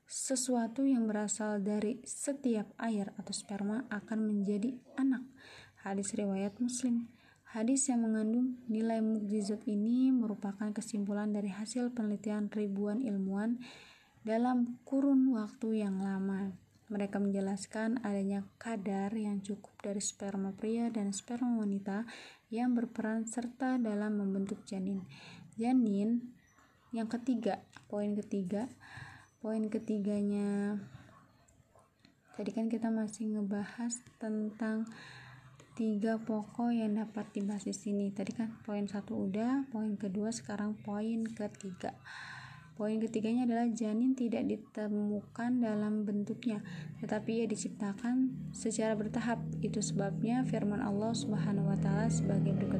Sesuatu 0.07 0.83
yang 0.83 1.07
berasal 1.07 1.63
dari 1.63 2.03
setiap 2.03 2.71
air 2.75 3.11
atau 3.15 3.31
sperma 3.31 3.87
akan 3.87 4.27
menjadi 4.27 4.75
anak. 4.99 5.23
Hadis 5.87 6.15
riwayat 6.19 6.59
Muslim. 6.59 7.07
Hadis 7.55 7.87
yang 7.87 8.03
mengandung 8.03 8.59
nilai 8.67 8.99
mukjizat 8.99 9.63
ini 9.71 10.11
merupakan 10.11 10.67
kesimpulan 10.75 11.31
dari 11.31 11.47
hasil 11.47 11.95
penelitian 11.95 12.51
ribuan 12.51 12.99
ilmuwan 12.99 13.59
dalam 14.27 14.83
kurun 14.83 15.31
waktu 15.39 15.87
yang 15.87 16.03
lama. 16.03 16.51
Mereka 16.91 17.15
menjelaskan 17.15 18.03
adanya 18.03 18.43
kadar 18.59 19.15
yang 19.15 19.39
cukup 19.39 19.71
dari 19.79 20.03
sperma 20.03 20.51
pria 20.51 20.91
dan 20.91 21.15
sperma 21.15 21.63
wanita 21.63 22.03
yang 22.51 22.75
berperan 22.75 23.23
serta 23.23 23.79
dalam 23.79 24.19
membentuk 24.19 24.67
janin. 24.67 25.07
Janin 25.55 26.35
yang 26.91 27.07
ketiga, 27.07 27.63
poin 27.87 28.19
ketiga, 28.19 28.67
poin 29.39 29.63
ketiganya 29.71 30.75
tadi 32.35 32.51
kan 32.51 32.67
kita 32.67 32.91
masih 32.91 33.31
ngebahas 33.33 33.97
tentang 34.19 34.85
tiga 35.79 36.19
pokok 36.19 36.75
yang 36.75 36.99
dapat 36.99 37.31
dibahas 37.31 37.63
di 37.63 37.71
sini. 37.71 38.11
Tadi 38.11 38.35
kan 38.35 38.59
poin 38.67 38.83
satu 38.91 39.27
udah, 39.27 39.71
poin 39.71 39.95
kedua 39.95 40.35
sekarang 40.35 40.75
poin 40.83 41.23
ketiga. 41.31 41.95
Poin 42.77 43.01
ketiganya 43.01 43.49
adalah 43.49 43.65
janin 43.73 44.13
tidak 44.13 44.45
ditemukan 44.45 45.65
dalam 45.65 46.05
bentuknya, 46.05 46.61
tetapi 47.01 47.41
ia 47.41 47.49
diciptakan 47.49 48.29
secara 48.53 48.93
bertahap. 48.93 49.41
Itu 49.65 49.81
sebabnya 49.81 50.45
firman 50.45 50.85
Allah 50.85 51.09
Subhanahu 51.17 51.73
wa 51.73 51.77
taala 51.81 52.05
sebagai 52.13 52.53
berikut. 52.53 52.77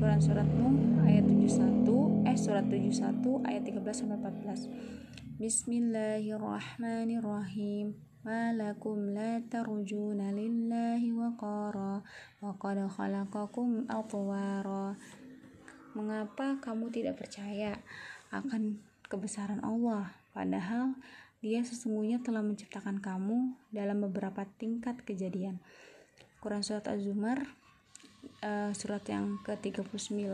Quran 0.00 0.20
surat 0.24 0.48
Nuh 0.48 1.04
ayat 1.04 1.28
71 1.28 2.24
eh 2.24 2.40
surat 2.40 2.64
71 2.72 3.20
ayat 3.44 3.68
13 3.68 3.84
sampai 3.92 4.16
14. 4.16 5.36
Bismillahirrahmanirrahim. 5.36 8.00
Malakum 8.24 9.12
la 9.12 9.44
tarjuna 9.44 10.32
lillahi 10.32 11.12
waqara 11.12 12.00
wa 12.40 12.52
qad 12.56 12.80
khalaqakum 12.88 13.84
atwara. 13.92 14.96
Mengapa 15.92 16.56
kamu 16.64 16.88
tidak 16.88 17.20
percaya 17.20 17.76
akan 18.32 18.93
kebesaran 19.14 19.62
Allah, 19.62 20.10
padahal 20.34 20.98
Dia 21.44 21.60
sesungguhnya 21.60 22.24
telah 22.24 22.40
menciptakan 22.40 23.04
kamu 23.04 23.52
dalam 23.68 24.00
beberapa 24.08 24.48
tingkat 24.56 25.04
kejadian. 25.04 25.60
Quran 26.40 26.64
Surat 26.64 26.88
Az-Zumar 26.88 27.44
uh, 28.44 28.72
surat 28.76 29.04
yang 29.08 29.40
ke-39 29.44 30.24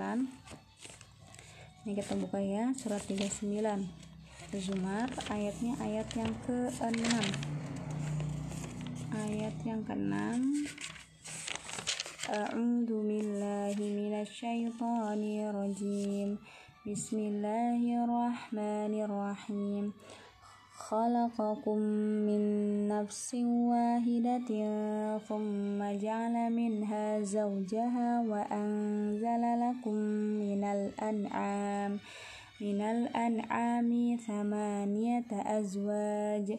ini 1.80 1.92
kita 1.96 2.12
buka 2.18 2.38
ya 2.38 2.70
surat 2.76 3.02
39 3.06 3.56
Az-Zumar 4.52 5.08
ayatnya 5.32 5.78
ayat 5.80 6.08
yang 6.18 6.32
ke-6 6.44 7.14
ayat 9.14 9.54
yang 9.64 9.80
ke-6 9.86 10.14
A'udzu 12.30 12.98
billahi 13.02 13.86
rajim 15.50 16.38
بسم 16.86 17.18
الله 17.18 18.04
الرحمن 18.04 18.94
الرحيم 19.04 19.92
خلقكم 20.72 21.78
من 22.24 22.42
نفس 22.88 23.34
واحدة 23.44 24.48
ثم 25.28 25.78
جعل 26.00 26.52
منها 26.52 27.20
زوجها 27.20 28.24
وأنزل 28.28 29.42
لكم 29.60 29.94
من 30.40 30.64
الأنعام 30.64 32.00
من 32.60 32.80
الأنعام 32.80 34.16
ثمانية 34.26 35.30
أزواج 35.32 36.58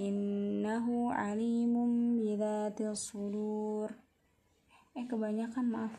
innahu 0.00 1.12
alimum 1.12 2.16
bidzatis 2.16 3.12
sudur. 3.12 3.92
Eh 4.96 5.04
kebanyakan 5.04 5.68
maaf. 5.68 5.94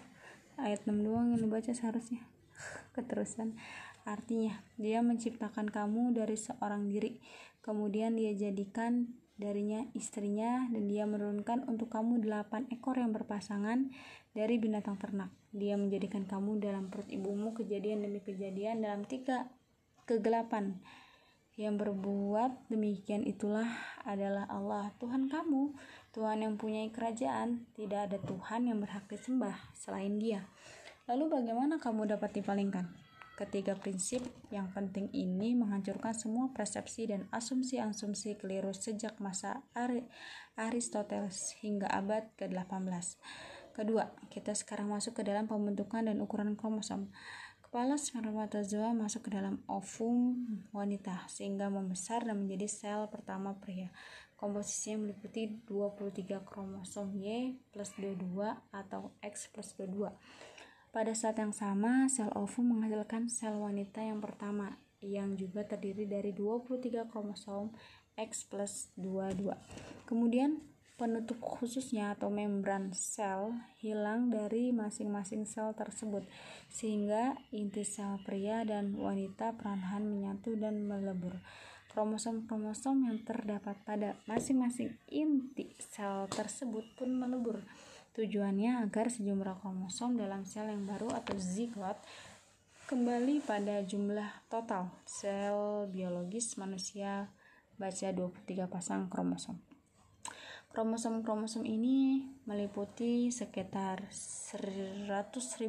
Ayat 0.58 0.89
6 0.89 1.06
doang 1.06 1.38
yang 1.38 1.45
dibaca 1.45 1.70
seharusnya. 1.70 2.26
Keterusan. 2.97 3.62
Artinya 4.02 4.66
dia 4.82 5.06
menciptakan 5.06 5.70
kamu 5.70 6.18
dari 6.18 6.34
seorang 6.34 6.89
diri. 6.89 7.22
Kemudian 7.62 8.18
dia 8.18 8.34
jadikan 8.34 9.22
darinya 9.38 9.86
istrinya 9.93 10.66
dan 10.74 10.89
dia 10.89 11.06
menurunkan 11.06 11.70
untuk 11.70 11.93
kamu 11.93 12.26
delapan 12.26 12.66
ekor 12.74 12.97
yang 12.97 13.14
berpasangan 13.14 13.93
dari 14.34 14.58
binatang 14.58 14.97
ternak. 14.97 15.30
Dia 15.54 15.78
menjadikan 15.78 16.26
kamu 16.26 16.58
dalam 16.58 16.89
perut 16.89 17.06
ibumu 17.14 17.54
kejadian 17.54 18.02
demi 18.02 18.18
kejadian 18.26 18.82
dalam 18.82 19.06
tiga 19.06 19.45
kegelapan 20.10 20.82
yang 21.60 21.76
berbuat 21.76 22.72
demikian 22.72 23.28
itulah 23.28 23.68
adalah 24.08 24.47
Allah 24.47 24.91
Tuhan 25.04 25.28
kamu. 25.28 25.76
Tuhan 26.16 26.43
yang 26.43 26.56
punya 26.56 26.88
kerajaan, 26.91 27.68
tidak 27.76 28.12
ada 28.12 28.18
Tuhan 28.24 28.72
yang 28.72 28.80
berhak 28.80 29.08
disembah 29.12 29.56
selain 29.76 30.16
Dia. 30.20 30.47
Lalu 31.12 31.28
bagaimana 31.28 31.76
kamu 31.76 32.08
dapat 32.08 32.39
dipalingkan? 32.39 32.88
Ketiga 33.36 33.74
prinsip 33.74 34.22
yang 34.54 34.70
penting 34.70 35.10
ini 35.18 35.58
menghancurkan 35.58 36.14
semua 36.14 36.54
persepsi 36.54 37.10
dan 37.10 37.26
asumsi-asumsi 37.34 38.38
keliru 38.38 38.70
sejak 38.70 39.18
masa 39.18 39.66
Aristoteles 40.54 41.58
hingga 41.64 41.89
abad 41.89 42.30
ke-18. 42.38 43.18
Kedua, 43.72 44.14
kita 44.28 44.52
sekarang 44.52 44.91
masuk 44.91 45.20
ke 45.20 45.24
dalam 45.24 45.47
pembentukan 45.47 46.06
dan 46.06 46.20
ukuran 46.20 46.60
kromosom. 46.60 47.10
Kepala 47.72 47.95
spermatozoa 47.95 48.91
masuk 48.91 49.32
ke 49.32 49.39
dalam 49.39 49.63
ovum 49.63 50.43
wanita 50.76 51.24
sehingga 51.32 51.72
membesar 51.72 52.19
dan 52.28 52.43
menjadi 52.43 52.67
sel 52.67 53.07
pertama 53.07 53.55
pria. 53.63 53.88
Komposisinya 54.36 55.07
meliputi 55.07 55.55
23 55.72 56.43
kromosom 56.43 57.15
Y 57.15 57.55
plus 57.72 57.95
22 57.95 58.28
atau 58.76 59.15
X 59.24 59.47
plus 59.55 59.72
22. 59.80 60.03
Pada 60.91 61.15
saat 61.15 61.39
yang 61.39 61.55
sama, 61.55 62.11
sel 62.11 62.28
ovum 62.36 62.76
menghasilkan 62.76 63.32
sel 63.32 63.55
wanita 63.55 64.03
yang 64.03 64.19
pertama 64.19 64.76
yang 64.99 65.39
juga 65.39 65.63
terdiri 65.63 66.03
dari 66.03 66.36
23 66.36 67.07
kromosom 67.07 67.72
X 68.19 68.51
plus 68.51 68.91
22. 68.99 69.47
Kemudian 70.03 70.59
penutup 71.00 71.42
khususnya 71.42 72.14
atau 72.14 72.30
membran 72.30 72.94
sel 72.94 73.56
hilang 73.82 74.30
dari 74.30 74.70
masing-masing 74.70 75.50
sel 75.50 75.74
tersebut 75.74 76.24
sehingga 76.70 77.36
inti 77.50 77.82
sel 77.82 78.22
pria 78.22 78.62
dan 78.64 78.94
wanita 78.96 79.56
perlahan 79.58 80.06
menyatu 80.06 80.54
dan 80.60 80.86
melebur. 80.86 81.39
Kromosom-kromosom 81.92 83.12
yang 83.12 83.20
terdapat 83.28 83.76
pada 83.84 84.16
masing-masing 84.24 84.96
inti 85.12 85.76
sel 85.80 86.32
tersebut 86.32 86.88
pun 86.96 87.12
melebur. 87.12 87.60
Tujuannya 88.12 88.84
agar 88.84 89.08
sejumlah 89.08 89.64
kromosom 89.64 90.20
dalam 90.20 90.44
sel 90.44 90.68
yang 90.68 90.84
baru 90.84 91.12
atau 91.16 91.36
zigot 91.39 91.96
kembali 92.92 93.39
pada 93.39 93.80
jumlah 93.88 94.52
total 94.52 94.92
sel 95.08 95.88
biologis 95.88 96.60
manusia 96.60 97.32
baca 97.80 98.08
23 98.12 98.68
pasang 98.68 99.08
kromosom. 99.08 99.70
Kromosom-kromosom 100.72 101.67
ini 101.67 102.24
meliputi 102.47 103.28
sekitar 103.28 104.07
100.000 104.07 105.67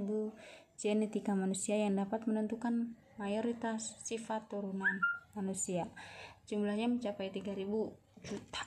genetika 0.78 1.34
manusia 1.34 1.74
yang 1.74 1.98
dapat 1.98 2.22
menentukan 2.30 2.94
mayoritas 3.18 3.98
sifat 3.98 4.46
turunan 4.46 5.02
manusia. 5.34 5.90
Jumlahnya 6.46 6.86
mencapai 6.86 7.34
3.000 7.34 7.66
juta 8.22 8.62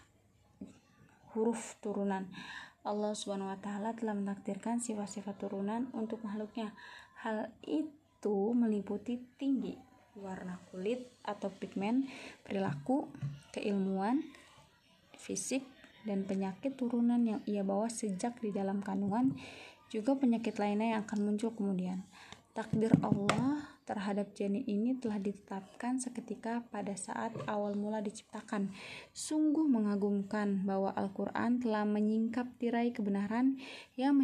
huruf 1.35 1.79
turunan. 1.83 2.27
Allah 2.83 3.11
Subhanahu 3.11 3.51
wa 3.51 3.59
taala 3.59 3.91
telah 3.95 4.15
menakdirkan 4.15 4.79
sifat-sifat 4.79 5.35
turunan 5.39 5.87
untuk 5.91 6.23
makhluknya. 6.23 6.71
Hal 7.19 7.51
itu 7.63 8.55
meliputi 8.55 9.19
tinggi, 9.39 9.75
warna 10.19 10.59
kulit 10.71 11.03
atau 11.23 11.51
pigmen, 11.51 12.07
perilaku, 12.43 13.07
keilmuan, 13.51 14.23
fisik, 15.19 15.65
dan 16.05 16.23
penyakit 16.23 16.77
turunan 16.77 17.19
yang 17.25 17.41
ia 17.49 17.65
bawa 17.65 17.89
sejak 17.89 18.37
di 18.39 18.53
dalam 18.53 18.79
kandungan, 18.85 19.35
juga 19.89 20.15
penyakit 20.17 20.57
lainnya 20.61 20.97
yang 20.97 21.01
akan 21.03 21.19
muncul 21.25 21.51
kemudian. 21.53 22.05
Takdir 22.55 22.95
Allah 23.03 23.75
terhadap 23.83 24.33
janin 24.33 24.63
ini 24.65 24.97
telah 24.97 25.21
ditetapkan 25.21 26.01
seketika 26.01 26.65
pada 26.73 26.95
saat 26.97 27.35
awal 27.45 27.77
mula 27.77 28.01
diciptakan. 28.01 28.73
Sungguh 29.13 29.67
mengagumkan 29.67 30.65
bahwa 30.65 30.95
Al-Quran 30.95 31.59
telah 31.61 31.83
menyingkap 31.83 32.47
tirai 32.57 32.95
kebenaran 32.95 33.59
yang 33.99 34.17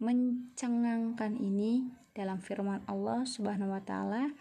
mencengangkan 0.00 1.32
ini 1.38 1.86
dalam 2.12 2.42
firman 2.42 2.82
Allah 2.90 3.24
Subhanahu 3.24 3.72
wa 3.72 3.82
taala 3.84 4.32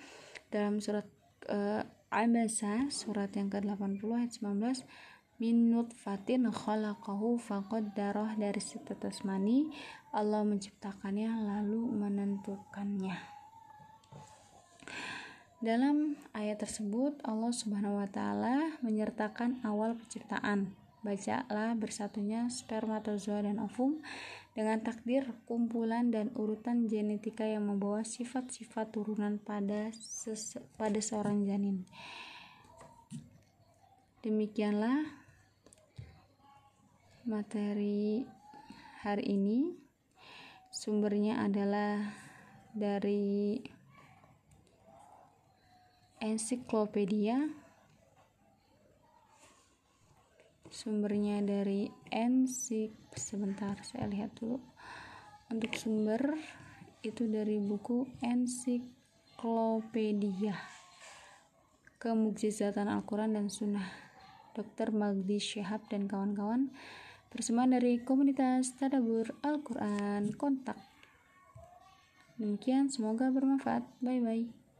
dalam 0.51 0.83
surat 0.83 1.07
uh, 1.47 1.83
Al-Basa 2.11 2.91
surat 2.91 3.31
yang 3.31 3.47
ke-80 3.47 4.03
ayat 4.11 4.31
19 4.35 4.83
min 5.41 5.73
nutfatin 5.73 6.45
khalaqahu 6.53 7.41
faqaddarah 7.41 8.37
dari 8.37 8.61
setetes 8.61 9.25
mani. 9.25 9.73
Allah 10.13 10.45
menciptakannya 10.45 11.33
lalu 11.33 11.81
menentukannya. 11.97 13.17
Dalam 15.61 16.13
ayat 16.37 16.61
tersebut 16.61 17.17
Allah 17.25 17.49
Subhanahu 17.49 17.97
wa 17.97 18.05
taala 18.05 18.77
menyertakan 18.85 19.65
awal 19.65 19.97
penciptaan. 19.97 20.77
Bacalah 21.01 21.73
bersatunya 21.73 22.45
spermatozoa 22.45 23.41
dan 23.41 23.57
ovum 23.57 23.97
dengan 24.53 24.77
takdir 24.85 25.25
kumpulan 25.49 26.13
dan 26.13 26.29
urutan 26.37 26.85
genetika 26.85 27.41
yang 27.41 27.65
membawa 27.65 28.05
sifat-sifat 28.05 28.93
turunan 28.93 29.41
pada 29.41 29.89
pada 30.77 30.99
seorang 31.01 31.41
janin. 31.49 31.89
Demikianlah 34.21 35.20
materi 37.25 38.25
hari 39.05 39.37
ini. 39.37 39.77
Sumbernya 40.71 41.43
adalah 41.45 41.99
dari 42.73 43.59
ensiklopedia. 46.17 47.49
Sumbernya 50.71 51.43
dari 51.43 51.91
ensik 52.09 52.95
sebentar 53.13 53.77
saya 53.83 54.07
lihat 54.07 54.31
dulu. 54.39 54.63
Untuk 55.51 55.75
sumber 55.75 56.39
itu 57.03 57.27
dari 57.27 57.59
buku 57.59 58.07
ensiklopedia. 58.23 60.55
Kemukjizatan 62.01 62.89
Al-Quran 62.89 63.37
dan 63.37 63.45
Sunnah 63.51 63.85
Dr. 64.51 64.91
Magdi 64.95 65.39
Syihab 65.39 65.87
dan 65.91 66.07
kawan-kawan 66.07 66.71
Persembahan 67.31 67.79
dari 67.79 68.03
komunitas 68.03 68.75
Tadabur 68.75 69.31
Al-Quran 69.39 70.35
Kontak. 70.35 70.75
Demikian, 72.35 72.91
semoga 72.91 73.31
bermanfaat. 73.31 73.87
Bye-bye. 74.03 74.60